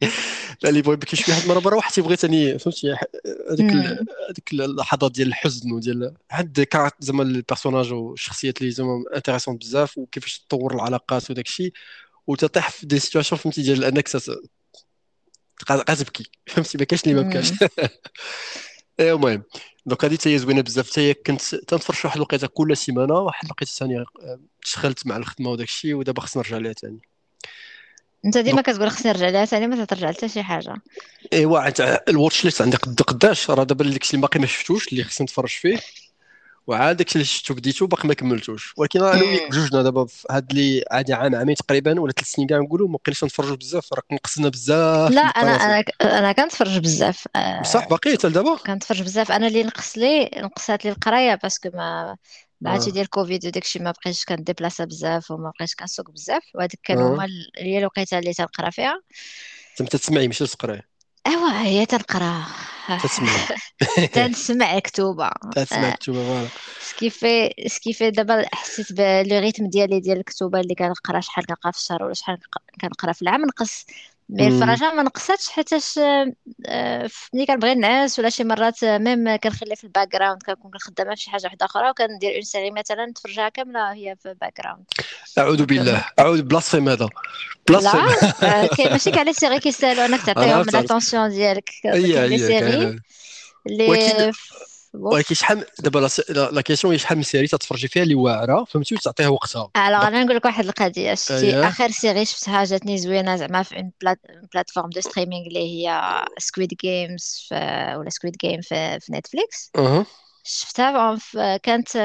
[0.62, 2.96] لا اللي بغى يبكي شوية واحد المرة برا واحد تيبغي ثاني فهمتي؟
[3.50, 3.72] هذيك
[4.30, 9.98] هذيك اللحظات ديال الحزن وديال عند كارت زعما ال personnages والشخصيات اللي زعما intéressants بزاف
[9.98, 11.72] وكيفاش تطور العلاقات وداك الشيء
[12.26, 14.08] وتطيح في des situations فهمتي؟ ديال أنك
[15.66, 17.52] تبقى تبكي فهمتي؟ ما كاينش اللي ما بكاش.
[19.00, 19.42] إيه المهم.
[19.86, 20.90] donc هذه حتى هي زوينة بزاف.
[20.90, 24.04] حتى هي كنت تنتفرج واحد الوقيتة كل سيمانة واحد الوقيتة ثانية
[24.62, 27.00] تشغلت مع الخدمة وداك الشيء ودابا خصنا نرجع لها ثاني
[28.24, 30.74] انت ديما كتقول خصني نرجع لها ثاني ما ترجع حتى شي حاجة.
[31.32, 31.68] ايوا
[32.08, 35.24] ال watch list عندي قد قداش؟ راه دابا داكشي اللي باقي ما شفتوش اللي خصني
[35.24, 35.78] نتفرج فيه.
[36.66, 38.74] وعاد داكشي اللي شفتو بديتو باقي ما كملتوش.
[38.76, 42.48] ولكن أنا وياك بجوجنا دابا في هاد اللي عادي عام عامين تقريبا ولا ثلاث سنين
[42.48, 45.84] كاع نقولوا ما بقيناش نتفرجوا بزاف راه نقصنا بزاف لا أنا أنا
[46.18, 47.28] أنا كنتفرج بزاف.
[47.62, 49.32] صح باقي حتى لدابا؟ كنتفرج بزاف.
[49.32, 52.16] أنا اللي نقص لي نقصات لي القراية parce que ما
[52.60, 57.14] بعد ديال كوفيد وداك الشيء ما بقيتش كنديبلاصا بزاف وما بقيتش كنسوق بزاف وهذيك كانوا
[57.14, 57.26] هما
[57.58, 59.02] هي الوقيتة اللي تنقرا فيها.
[59.80, 60.82] انت تسمعي ماشي تقراي.
[61.26, 62.46] ايوا هي تنقرأ.
[63.02, 63.50] تسمع.
[64.14, 66.50] تنسمع كتوبه تسمع كتوبه فوالا.
[66.78, 71.78] سكيفي سكيفي دابا حسيت ب le rythme ديالي ديال الكتوبه اللي كنقرأ شحال كنقرأ في
[71.78, 72.38] الشهر ولا شحال
[72.80, 73.86] كنقرأ في العام نقص
[74.28, 75.98] mais الفرجه ما نقصتش حيتاش
[76.66, 81.20] آه، ملي كنبغي نعس ولا شي مرات même كنخلي في ال background كنكون خدامة في
[81.20, 84.84] شي حاجة واحدة أخرى وكندير une série مثلا نتفرجها كاملة هي في ال background
[85.38, 86.04] اعوذ بالله.
[86.18, 87.08] أعوذ blasphème هذا.
[87.68, 88.06] blasphème
[88.42, 93.00] لا آه، كاين ماشي كاع les séries كيستاهلوا انك تعطيهم l'attention ديالك les séries
[93.66, 94.32] اللي
[94.94, 96.08] ولكن شحال دابا
[96.52, 99.70] la question هي شحال من série تتفرجي فيها اللي واعرة فهمتي؟ وتعطيها وقتها.
[99.76, 103.92] alors أنا نقول لك واحد القضية شفتي؟ آخر série شفتها جاتني زوينة زعما في une
[104.54, 107.48] plateforme de streaming اللي هي Squid Games
[107.96, 109.70] ولا Squid Game في, في Netflix
[110.48, 111.18] شفتها
[111.62, 111.96] كانت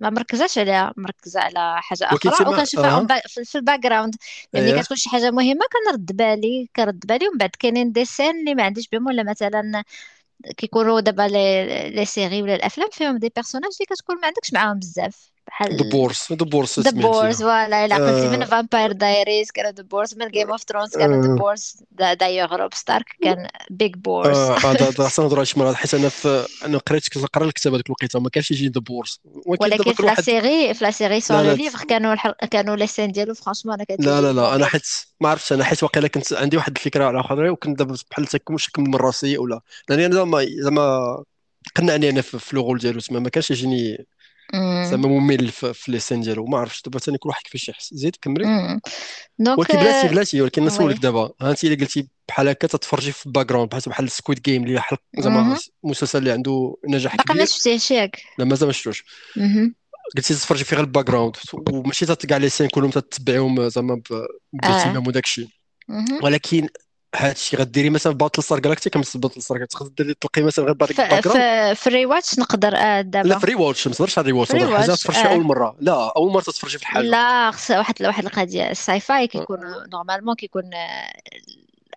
[0.00, 3.06] ما مركزاش عليها مركزة على حاجة أخرى وكنشوفها
[3.44, 4.14] في الباك جراوند
[4.54, 8.54] ملي كتكون شي حاجة مهمة كنرد بالي كنرد بالي ومن بعد كاينين دي سين اللي
[8.54, 9.84] ما عنديش بهم ولا مثلا
[10.56, 15.32] كيكونوا دابا لي سيري ولا الأفلام فيهم دي بيرسوناج اللي كتكون ما عندكش معاهم بزاف.
[15.50, 19.82] بحال ذا بورس ذا بورس ذا بورس فوالا إلا قلتي من فامباير دايريز كان ذا
[19.82, 24.88] بورس من جيم اوف ثرونز كان ذا بورس دايوغ روب ستارك كان بيج بورس هذا
[24.88, 28.28] هذا خصنا نهضروا شي مرات حيت أنا في أنا قريت كنقرا الكتاب هذيك الوقيته ما
[28.28, 32.14] كانش يجي ذا بورس ولكن في لا سيري في لا سيري سون لو ليفر كانوا
[32.50, 34.54] كانوا لي سين ديالو فرانشمون أنا لا لا لا.
[34.54, 34.86] أنا حيت
[35.20, 35.64] ما عرفتش أنا.
[35.64, 38.28] حيت واقيلا كنت عندي واحد الفكرة على أخرى وكنت دابا بحال
[38.60, 39.60] شكل من راسي ولا.
[39.88, 41.24] لأني أنا زعما زعما
[41.76, 44.06] قنعني أنا في لو رول ديالو تما ما كانش يجيني.
[44.90, 48.16] زعما ممل في, لي سين ديالو ما عرفتش دابا ثاني كل واحد كيفاش يحس زيد
[48.22, 48.80] كملي.
[49.38, 51.32] دونك ولكن بلاتي بلاتي ولكن نسولك دابا.
[51.40, 54.80] ها انت إلا قلتي بحال هكا تتفرجي في الباك جراوند بحال بحال سكويد جيم اللي
[54.80, 55.58] حلق زعما مهم.
[55.84, 57.46] مسلسل اللي عنده نجاح باقي ما كبير.
[57.46, 58.22] شفتيهش ياك.
[58.38, 59.04] لا مازال ما شفتوش.
[59.36, 59.74] مهم.
[60.16, 61.36] قلتي تتفرجي في غير الباك جراوند
[61.68, 64.26] وماشي تت- كاع لي سين كلهم تتبعهم زعما آه.
[64.52, 65.48] باهتمام وداك الشيء
[65.88, 66.18] مهم.
[66.22, 66.68] ولكن
[67.16, 70.74] هاد الشيء غديري مثلا باتل ستار جالاكتيك مثل باتل ستار تقدر تلقي مثلا غير.
[71.20, 73.38] جراوند في الري واتش نقدر لا دابا.
[73.38, 75.76] في ري واتش ما تهضرش على واتش الري تهضر حاجة واتش تفرج فيها أول مرة.
[75.80, 77.04] لا أول مرة تتفرجي في الحاجة.
[77.04, 79.58] لا خص واحد واحد القضية ال sci-fi كيكون
[79.92, 81.12] normalement كيكون آه،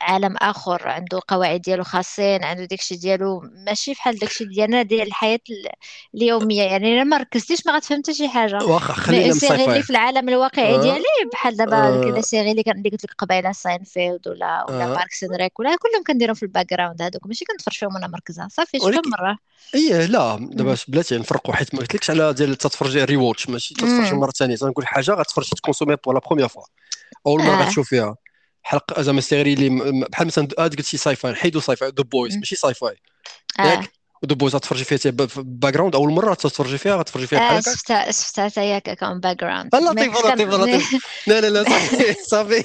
[0.03, 5.39] عالم آخر عنده قواعد ديالو خاصين عنده داكشي ديالو ماشي بحال داكشي ديالنا ديال الحياة
[5.49, 5.69] ال-
[6.15, 6.61] اليومية.
[6.63, 8.65] يعني الا ما ركزتيش ما غتفهم حتى شي حاجة.
[8.65, 10.81] واخا خلينا ال sci-fi في العالم الواقعي آه.
[10.81, 14.95] ديالي بحال دابا ديك لا آه série اللي قلت لك قبيلة ساينفيلد ولا ولا آه.
[14.95, 18.47] Parks Rec ولا كلهم كنديرهم في ال background هذوك ماشي كنتفرج فيهم وأنا مركزة.
[18.47, 19.37] صافي شفتهم ولكن مرة.
[19.75, 20.37] إيه لا.
[20.51, 20.75] دابا.
[20.87, 24.13] بلاتي نفرقوا حيت ما قلتلكش على ديال تتفرجي rewatch ماشي تتفرجي.
[24.15, 24.55] مرة ثانية.
[24.55, 26.63] تنقول حاجة غتفرجي تكونسومي pour la première fois
[27.27, 27.65] أول مرة آه.
[27.65, 28.15] غتشوف فيها.
[28.63, 29.69] حلقة زعما série اللي
[30.11, 32.35] بحال مثلا اد قلتي sci-fi نحيدو sci-fi The Boys.
[32.37, 32.95] ماشي sci-fi
[33.59, 33.63] آه.
[33.63, 33.91] ياك؟
[34.29, 38.11] The Boys غتفرجي فيها background أول مرة تتفرجي فيها غتفرجي فيها بحال آه هكاك؟ شفتها
[38.11, 42.63] شفتها حتى هي en back ground آه، لطيف لطيف لطيف لا لا لا صافي صافي.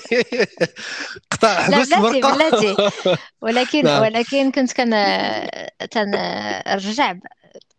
[1.30, 2.76] قطع حبس بلاتي البرقه بلاتي
[3.42, 4.02] ولكن نعم.
[4.02, 4.90] ولكن كنت كان
[5.90, 7.14] تنرجع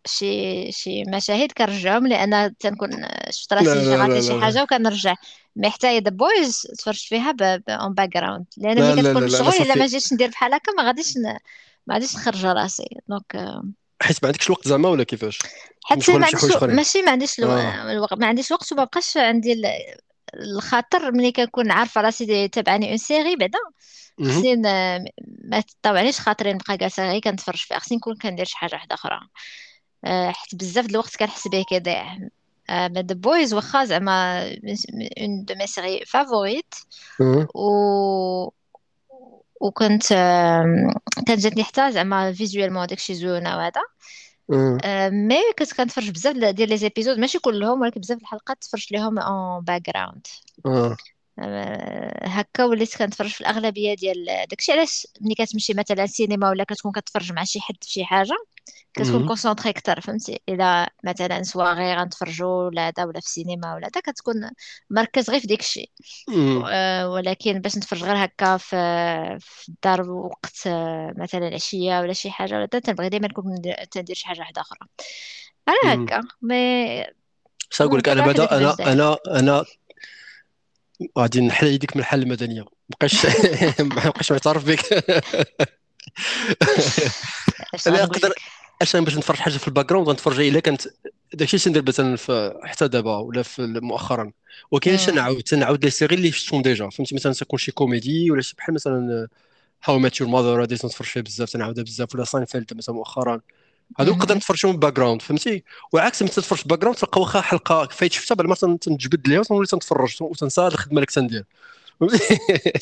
[0.06, 2.90] شي شي مشاهد كنرجعهم لأن تنكون
[3.30, 5.14] شفت راسي شغلت لا شي حاجة وكنرجع.
[5.56, 7.34] mais حتى The Boys تفرجت فيها
[7.68, 11.16] en background لأن لا ملي كتكون مشغول إلا ما جيتش ندير بحال هكا ما غاديش
[11.16, 11.22] ن...
[11.86, 12.88] ما غاديش نخرج راسي.
[13.08, 13.36] donc
[14.02, 15.38] حيت ما عندكش الوقت زعما ولا كيفاش؟
[15.96, 17.92] مشغول ما عنديش ماشي ما عنديش آه.
[17.92, 19.66] الوقت ما عنديش الوقت وما بقاش عندي ال-
[20.34, 23.58] الخاطر ملي كنكون عارفة راسي تابعاني une série بعدا.
[24.20, 24.56] خصني
[25.44, 27.78] ما تطاوعنيش خاطري نبقى جالسة غير كنتفرج فيها.
[27.78, 29.14] خصني نكون كندير شي حاجة واحدة أخرى.
[29.14, 29.28] آه،
[30.04, 32.16] حيت بزاف د الوقت كنحس به كيضيع
[32.70, 34.42] The Boys واخا زعما
[35.20, 36.74] une de mes séries favorites.
[37.54, 38.50] و
[39.60, 40.90] وكنت آم،
[41.26, 43.80] كانت جاتني حتى زعما visuellement داكشي زوينه وهذا.
[44.84, 49.18] آه، mais كنت كنتفرج بزاف ديال les épisodes ماشي كلهم ولكن بزاف الحلقات تفرجت ليهم
[49.18, 50.26] en background
[52.22, 57.32] هكا وليت كنتفرج في الأغلبية ديال داكشي علاش ملي كتمشي مثلا سينما ولا كتكون كتفرج
[57.32, 58.34] مع شي حد في شي حاجة
[58.94, 59.26] كتكون.
[59.26, 64.50] concentré أكثر فهمتي إلا مثلا سواغي غنتفرجوا ولا هذا ولا في السينما ولا هذا كتكون
[64.90, 65.90] مركز غير في ديك الشيء.
[66.70, 68.76] آه، ولكن باش نتفرج غير هكا في
[69.40, 74.16] في الدار وقت آه، مثلا العشية ولا شي حاجة ولا تنبغي ديما نكون ندير- تندير
[74.16, 74.78] شي حاجة واحدة أخرى
[75.68, 76.04] على.
[76.04, 77.02] هكا mais
[77.72, 79.64] اش نقول لك أنا بعدا أنا أنا أنا
[81.18, 82.64] غادي نحل يديك من الحاله المدنية.
[82.90, 83.26] مابقاش
[83.80, 84.80] مابقاش معترف بك.
[87.74, 88.32] اش أنا غنقول نقدر
[88.82, 90.82] عشان باش نتفرج حاجة في ال background غنتفرج إلا كانت
[91.34, 92.16] داكشي اللي تندير مثلا
[92.68, 94.32] حتى دابا ولا في مؤخرا.
[94.86, 94.96] مم.
[95.06, 96.88] تنعاود تنعاود les séries اللي شفتهم déjà.
[96.90, 99.28] فهمتي؟ مثلا تكون شي كوميدي ولا شي بحال مثلا
[99.84, 102.14] How I Met Your Mother هادي تنتفرج فيها بزاف تنعاودها بزاف.
[102.14, 103.40] ولا ساينفيلد مثلا مؤخرا.
[103.98, 104.36] هادوك نقدر مهم.
[104.38, 108.78] نتفرجهم background فهمتي؟ وعكس ملي تتفرج background تلقى واخا حلقة فايت شفتها بعد ما تن-
[108.78, 111.44] تنجبد ليها وتنولي تنتفرج وتنسى الخدمة اللي كنت ندير.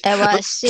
[0.07, 0.17] ايوا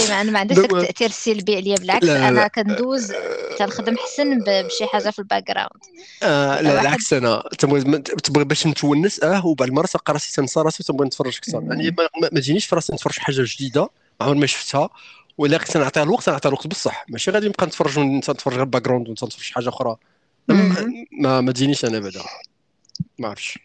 [0.08, 3.12] ما أنا ما داك دابا- التأثير السلبي عليا بالعكس لا لا أنا كندوز
[3.58, 5.84] تنخدم حسن بشي حاجة في ال background
[6.22, 7.42] آه لا العكس أنا.
[7.58, 11.62] تبغي باش نتونس آه وبعد المره تلقى راسي تنسى راسي وتنبغي نتفرج أكثر.
[11.62, 11.96] يعني.
[12.22, 13.88] ما, تجينيش في راسي نتفرج حاجة جديدة
[14.20, 14.90] عمر ما شفتها
[15.38, 17.04] ولا كنت نعطيها الوقت نعطيها الوقت بصح.
[17.08, 19.96] ماشي غادي نبقى نتفرج ونتفرج غير background ونتفرج حاجة أخرى.
[20.48, 21.04] ما, مم.
[21.12, 22.22] ما, ما تجينيش أنا بعدا.
[23.18, 23.58] ما عرفتش.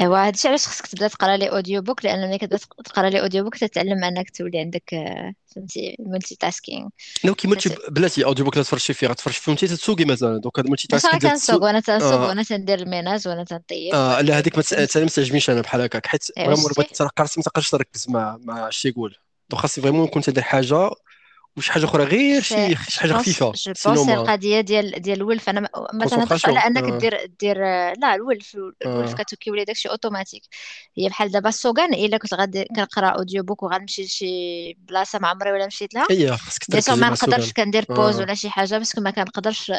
[0.00, 4.04] ايوا هادشي علاش خصك تبدا تقرا لي audiobook لأن ملي كتبدا تقرا لي audiobook تتعلم
[4.04, 6.88] انك تولي عندك آه، فهمتي multitasking
[7.24, 10.38] لو كيما تشوف بلاتي audiobook لا تفرجي فيه غتفرج فهمتي تتسوقي مثلا.
[10.38, 12.28] donc هاد multi واش tasking أنا كنسوق وأنا تنسوق آه.
[12.28, 13.94] وأنا تندير ال ménage وأنا تنطيب.
[13.94, 14.62] وأنا لا هذيك ما
[15.06, 19.16] تعجبنيش أنا بحال هكاك حيت ايوا vraiment ما تقدرش تركز مع مع اش تيقول
[19.50, 20.90] donc خاصني vraiment نكون تندير حاجة
[21.56, 25.48] وشي حاجة أخرى غير شي شي حاجة خفيفة je pense القضية ديال ديال الولف.
[25.48, 26.98] أنا ما تنهضرش على أنك آه.
[26.98, 27.58] دير دير
[27.98, 29.14] لا الولف الولف آه.
[29.14, 30.42] كتكيولي داكشي أوتوماتيك.
[30.98, 35.66] هي بحال دابا السوغان إلا كنت غادي كنقرأ audiobook وغنمشي لشي بلاصة ما عمري ولا
[35.66, 38.92] مشيت لها هي خاصك تركزي ما مع نقدرش كندير pause آه ولا شي حاجة parce
[38.92, 39.72] que ما كنقدرش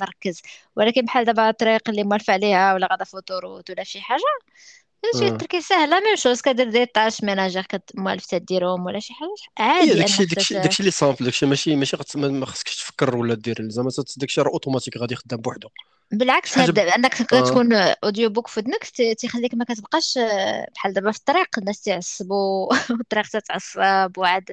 [0.00, 0.42] نركز.
[0.76, 4.22] ولكن بحال دابا الطريق اللي موالفة عليها ولا غادا في autoroute ولا شي حاجة
[5.18, 9.30] شي آه التركيز سهله même chose كدير des tâches ménagères كتموالف تديرهم ولا شي حاجة
[9.58, 10.54] عادي داكشي داكشي.
[10.54, 14.96] داكشي اللي simple داكشي ماشي ماشي ما خصكش تفكر ولا دير زعما داكشي راه اوتوماتيك
[14.96, 15.68] غادي يخدم بوحدو
[16.12, 16.78] بالعكس ب...
[16.78, 18.84] انك آه تكون audiobook في ودنك
[19.18, 24.50] تيخليك ما كتبقاش آه، بحال دابا في الطريق الناس تعصبوا والطريق تتعصب وعاد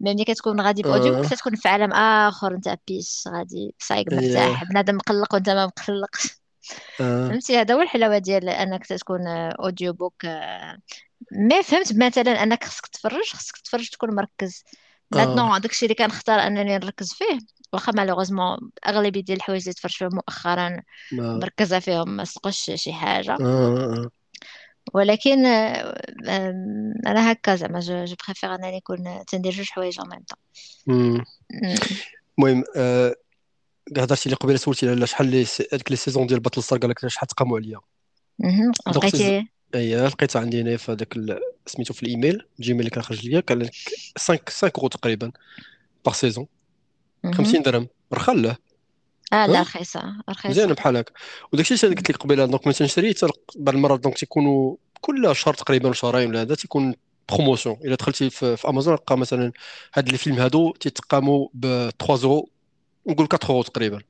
[0.00, 4.64] ملي كتكون غادي ب audiobook آه تكون في عالم اخر en paix غادي سايق مرتاح
[4.64, 6.41] بنادم مقلق وانت ما مقلقش آه
[6.98, 10.26] فهمتي؟ هذا هو الحلاوة ديال أنك تكون audiobook
[11.32, 14.64] mais فهمت مثلا أنك خصك تفرج خصك تفرج تكون مركز.
[15.14, 17.38] maintenant داكشي اللي كنختار أنني نركز فيه
[17.72, 20.82] واخا malheureusement أغلبية ديال الحوايج اللي تفرجت فيهم مؤخرا
[21.12, 23.36] مركزة فيهم ما سقش شي حاجة.
[24.94, 30.22] ولكن آه، آم، أنا هكا زعما je préfère أنني نكون تندير جوج حوايج ان
[30.86, 31.24] ميم.
[31.24, 31.24] طون
[32.38, 32.64] المهم
[33.96, 36.90] آه، هضرتي لي قبيلة سولتي على شحال لي هذيك les saisons ديال باتل ستار قال
[36.90, 37.80] لك شحال تقاموا عليا.
[38.88, 41.14] لقيتي؟ إي لقيتها عندي هنا في هذاك.
[41.66, 43.70] سميتو في الإيميل جيميل اللي كان خرج ليا قال لك
[44.18, 45.32] 5 5 اورو تقريبا
[46.04, 46.46] par saison
[47.24, 47.34] مهم.
[47.34, 47.88] 50 درهم.
[48.12, 48.56] رخا لا
[49.32, 51.12] آه لا ها رخيصة مزيانه رخيصه بحال هكا.
[51.52, 55.36] وداك الشيء اللي قلت لك قبيلة donc ملي تنشري تلق- بعض المرات donc تيكونوا كل
[55.36, 56.94] شهر تقريبا ولا شهرين ولا هذا تيكون
[57.32, 59.52] promotion إلا دخلتي في, في امازون تلقى مثلا
[59.94, 62.48] هاد الفيلم هادو تيتقاموا ب 3 اورو
[63.06, 64.00] نقول 4 اورو تقريبا.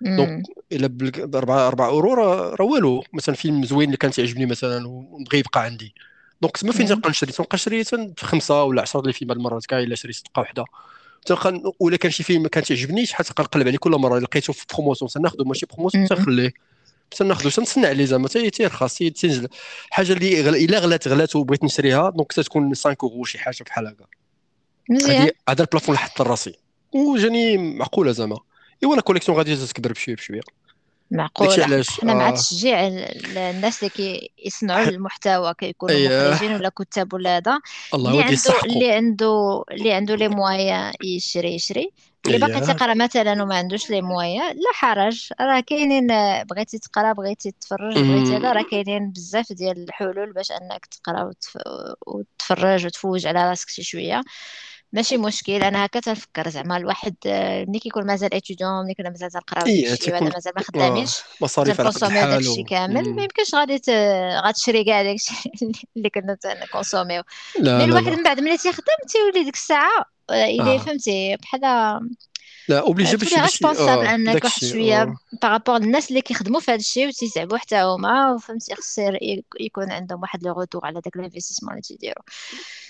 [0.00, 0.42] donc.
[0.72, 2.14] إلا ب 4 4 أورو
[2.54, 3.04] راه والو.
[3.12, 5.94] مثلا فيلم زوين اللي كان تيعجبني مثلا ونبغي يبقى عندي.
[6.42, 6.86] donc تما فين.
[6.86, 7.84] تنبقى نشري؟ تنبقى نشري
[8.18, 10.64] خمسة ولا 10 ديال الفيلم المرات كاع إلا شريت صفقه وحدة.
[11.26, 14.18] تلقى ولا كان شي فيلم ما كان تعجبني شحال تلقى نقلب عليه كل مرة.
[14.18, 16.06] لقيته في promotion تناخذو ماشي promotion.
[16.06, 16.52] تنخليه
[17.10, 18.28] تناخذو تنتسنى عليه زعما.
[18.28, 19.48] تي- تيرخص تي- تنزل.
[19.90, 20.56] حاجة اللي غل...
[20.56, 24.04] إلا غلات غلات وبغيت نشريها donc تتكون 5 اورو شي حاجة بحال هكا.
[24.90, 25.30] مزيان.
[25.48, 26.54] هذا ال plafond اللي حط لراسي.
[26.94, 28.38] وجاني معقولة زعما.
[28.82, 30.40] ايوا la collection غادي تكبر بشوية بشوية.
[31.64, 32.30] علاش؟ حنا مع آه.
[32.30, 34.88] تشجيع ال- الناس اللي كي يصنعوا ح...
[34.94, 37.60] المحتوى كيكونوا إيه مخرجين ولا كتاب ولا هذا.
[37.94, 41.90] الله اللي عنده اللي عنده اللي عنده les moyens يشري يشري.
[42.26, 45.28] اللي باقي إيه تيقرا مثلا وما عندوش les moyens لا حرج.
[45.40, 46.06] راه كاينين
[46.44, 51.58] بغيتي تقرا بغيتي تفرج بغيتي هذا راه كاينين بزاف ديال الحلول باش إنك تقرا وتف...
[52.06, 54.22] وتفرج وتفوج على راسك شي شوية.
[54.94, 55.52] ماشي مشكل.
[55.62, 59.88] أنا هكا تنفكر زعما الواحد آه، ملي كيكون مازال étudiant ملي كنا مازال تنقراو إيه
[59.90, 62.62] داكشي ولا مازال ما خدامينش مصاريف على قد الحال داكشي.
[62.62, 63.14] كامل.
[63.14, 63.22] ما.
[63.22, 63.90] يمكنش غادي ت...
[64.44, 65.34] غتشري كاع داكشي
[65.96, 67.22] اللي كنا تنكونسوميو
[67.60, 70.78] mais الواحد من بعد ملي تيخدم تيولي ديك الساعة آه، إلى آه.
[70.78, 71.60] فهمتي بحال
[72.68, 76.70] لا obligé باش تولي باش responsable انك واحد شوية par rapport للناس اللي كيخدموا في
[76.70, 78.98] هذا الشيء وتيتعبوا حتى هما فهمتي خص
[79.60, 82.24] يكون عندهم واحد le retour على داك ال investissement اللي تيديروا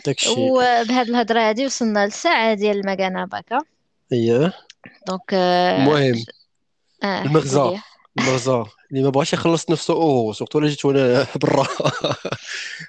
[0.07, 3.59] داك الشيء وبهاد الهضرة هادي وصلنا للساعه ديال المكانه باكا
[4.12, 4.53] إيه
[5.09, 6.25] donc المهم
[7.03, 7.81] آه، المغزى.
[8.19, 11.67] المغزى اللي ما بغاش يخلص نفسه oh surtout الا جيت وأنا برا.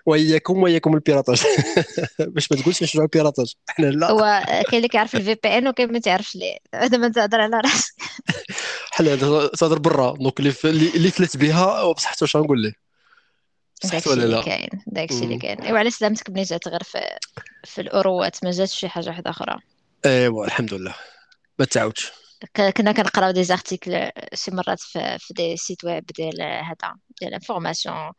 [0.06, 1.44] وإياكم وإياكم ال piratage.
[2.20, 3.54] باش ما تقولش نشجعوا ال piratage.
[3.70, 4.12] إحنا لا.
[4.12, 6.58] هو كاين اللي كيعرف ال VPN وكاين ما تعرفش ليه.
[6.76, 7.94] هذا ما تهضر على راسك.
[8.92, 9.16] حنا
[9.60, 10.14] تهضر برا.
[10.20, 10.54] donc اللي
[10.96, 12.74] اللي فلت بها بصحته اش غنقول ليه؟
[13.84, 14.70] صحت داكشي ولا اللي لا كاين.
[14.88, 15.38] داكشي اللي.
[15.38, 15.62] كاين.
[15.62, 17.00] إيوا على سلامتك ملي جات غير في
[17.64, 19.58] في الأوروات؟ ما جاتش شي حاجة واحدة أخرى؟
[20.06, 20.96] إيوا الحمد لله.
[21.60, 22.12] ما تعاودش.
[22.56, 28.12] كنا كنقراو des articles شي مرات في, في des sites web ديال هذا ديال information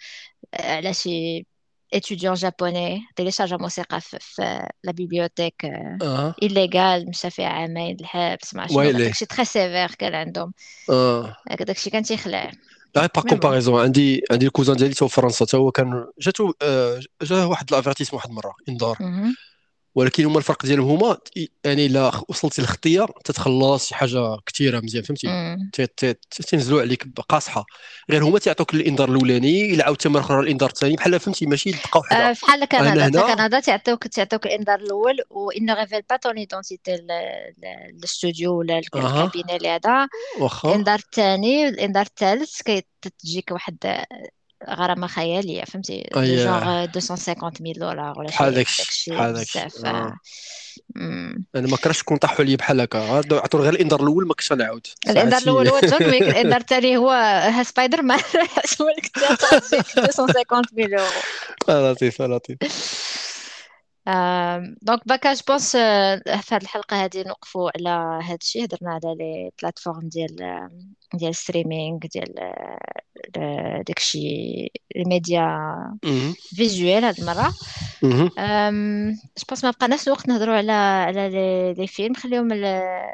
[0.54, 1.46] على شي
[1.94, 5.54] étudiant japonais télécharge موسيقى في, في la bibliothèque
[6.42, 10.52] illégale مشى فيها عامين الحبس مع شنو داكشي très sévère كان عندهم.
[10.90, 11.36] أه.
[11.50, 12.50] هاك داكشي كان تيخلع.
[12.94, 17.00] لا بون كومباريزون عندي عندي الكوزان ديالي تو في فرنسا تا هو كان جاتو آه،
[17.22, 18.98] جاه واحد الافيرتيسمون واحد المره إنذار.
[19.96, 21.18] ولكن هما الفرق ديالهم هما
[21.64, 25.54] يعني إلا وصلتي للخطيه تتخلص شي حاجة كثيره مزيان فهمتي؟
[26.48, 27.66] تنزلوا عليك بقاصحة.
[28.10, 32.00] غير هما تيعطوك الإنذار الأولاني إلا عاودتي مره أخرى الإنذار الثاني بحال فهمتي ماشي دقه
[32.34, 37.00] فحال أنا كندا كندا تعطيوك تعطيوك الإنذار الأول و il ne révèle pas ton identité
[37.90, 40.08] الاستوديو ولا الكابينه اللي هذا
[40.40, 40.68] واخا.
[40.68, 44.04] الإنذار الثاني الإنذار الثالث كتجيك واحد
[44.68, 49.84] غرامة خيالية فهمتي؟ جونغ 250 ميل دولار ولا شي داكشي داكشي بزاف.
[49.84, 50.16] آه.
[51.56, 52.98] أنا ما كرهتش كون طاحوا لي بحال هكا.
[53.32, 54.86] عطوا غير الإنذار الأول ما كنتش غنعاود.
[55.08, 58.18] الإنذار ساعتي الأول هو جون ويك الإنذار الثاني هو ها سبايدر مان
[58.80, 59.18] هو اللي كنت
[59.98, 61.04] 250 ميل يورو
[61.68, 62.58] آه، لطيف لطيف
[64.82, 68.64] donc باكا je pense في هذه الحلقة هذه نوقفوا على هذا الشيء.
[68.64, 70.68] هضرنا على les plateformes ديال
[71.14, 72.38] de streaming ديال
[73.36, 75.58] ال- داكشي الـ média.
[76.56, 77.20] visuel هاد.
[78.38, 81.28] أم، je pense ما بقناش الوقت نهضروا على على
[81.78, 82.14] les, films.
[82.14, 82.64] خليهم un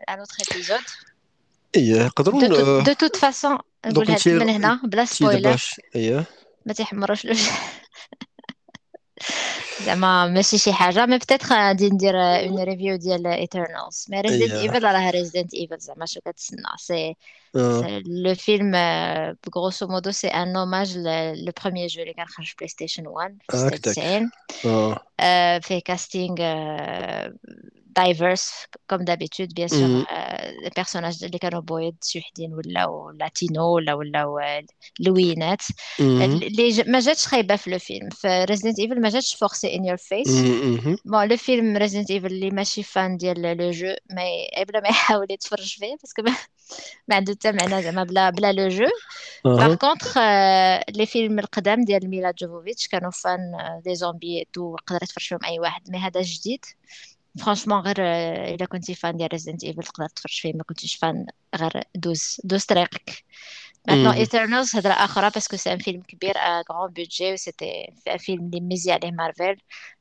[0.09, 0.79] autre épisode
[1.77, 5.63] إيه نقدروا دو توت فاسون نقولها من هنا بلا spoiler
[5.97, 6.25] إيه.
[6.67, 7.25] ما تيحمروش.
[7.25, 7.51] الوجه
[9.79, 14.85] زعما ماشي شي حاجة mais peut-être غادي ندير une review ديال ايترنالز mais ريزيدنت ايفل
[14.85, 16.63] راه ريزيدنت ايفل زعما شو كتسنى.
[16.79, 17.17] c'est
[18.07, 18.73] le film
[19.47, 23.57] grosso modo c'est un hommage le premier jeu اللي كان خرج بلاي ستيشن 1 في
[23.57, 24.31] هكذاك 96
[24.67, 26.37] آه آه، فيه casting
[27.99, 28.53] آه، diverse
[28.91, 30.05] comme d'habitude bien sûr.
[30.67, 34.41] ال personnages اللي كانوا بويض شي ولاو latino ولا ولاو
[35.01, 35.63] لوينات.
[36.01, 39.97] اللي ما جاتش خايبه في لو فيلم في ريزيدنت ايفل ما جاتش forcé in your
[39.97, 40.29] face.
[41.05, 44.23] bon le film ريزيدنت ايفل اللي ماشي fan ديال le jeu ما
[44.69, 46.23] بلا ما يحاول يتفرج فيه parce que
[47.09, 48.87] ما عنده حتى معنى زعما بلا بلا le jeu
[49.45, 50.19] par أها contre
[50.97, 53.41] les films القدام ديال ميلا جوفوفيتش كانوا fun
[53.85, 56.65] des zombies tout يقدر يتفرج فيهم اي واحد mais هذا جديد
[57.39, 61.27] franchement غير آه، إلا كنتي fan ديال ريزيدنت ايفل تقدر تفرج فيه ما كنتيش fan
[61.55, 63.25] غير دوز دوز طريقك
[63.89, 64.25] Maintenant, مهم.
[64.25, 68.19] Eternals, هضرة أخرى parce que c'est un film كبير à grand budget و c'était un
[68.19, 69.57] film اللي ميزي عليه مارفل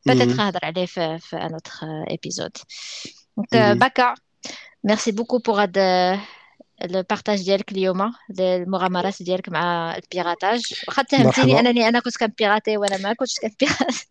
[0.09, 0.37] peut-être مهم.
[0.37, 2.57] نهضر عليه في, في un autre euh, épisode
[3.39, 3.79] donc euh, مهم.
[3.79, 4.13] Baka
[4.83, 5.77] merci beaucoup pour هاد
[6.83, 12.17] ال partage ديالك اليوم المغامرات ديالك مع ال piratage واخا اتهمتيني مرحبا انني أنا كنت
[12.17, 14.07] كنبيراتي وأنا ما كنتش كنبيراتي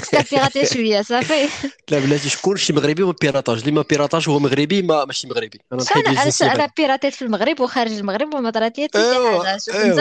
[0.00, 1.48] كنت كنبيراتي شوية صافي
[1.90, 5.60] لا بلاتي شكون شي مغربي ما بيراطاج اللي ما بيراطاج هو مغربي ما ماشي مغربي
[5.72, 9.98] أنا أنا أنا بيراتيت في المغرب وخارج المغرب وما طرات لي حتى حاجة شوف انت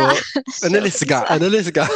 [0.64, 1.88] أنا اللي انت أنا اللي سقع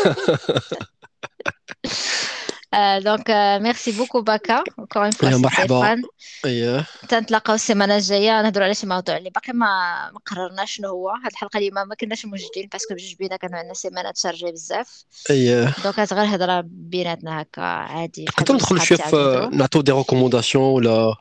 [3.08, 4.64] Donc, euh, merci beaucoup, Baka.
[4.78, 6.02] Encore une fois, مرحبا.
[6.46, 8.42] اييه تنتلاقاو السيمانة الجاية.
[8.42, 9.66] نهضروا على شي موضوع اللي باقي ما
[10.14, 11.10] ما قررناش شنو هو.
[11.10, 15.04] هاد الحلقة اليوم ما كناش موجودين parce que بجوج بينا كانوا عندنا سيمانة chargée بزاف.
[15.30, 18.26] اييه donc غير هضرة بيناتنا هكا عادي.
[18.26, 21.16] نقدروا ندخلوا شوية في نعطيو des recommandations ولا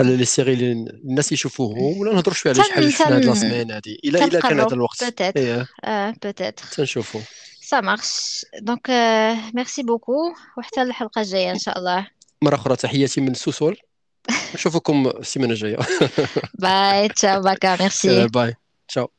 [0.00, 0.72] على les séries اللي
[1.04, 4.00] الناس يشوفوهم ولا نهضروا شوية على شي حاجة تن شفنا هاد la semaine هادي.
[4.04, 5.22] الا إلا كان هذا الوقت.
[5.36, 6.80] اييه آه peut-être.
[7.74, 8.44] Marche.
[8.62, 10.34] Donc euh, merci beaucoup.
[10.58, 12.06] وحتى الحلقة الجاية إن شاء الله.
[12.42, 13.76] مرة أخرى تحياتي من سوسول.
[14.54, 15.78] نشوفكم السيمانة الجاية.
[16.54, 18.54] باي تشاو باكا ميرسي باي
[18.88, 19.10] تشاو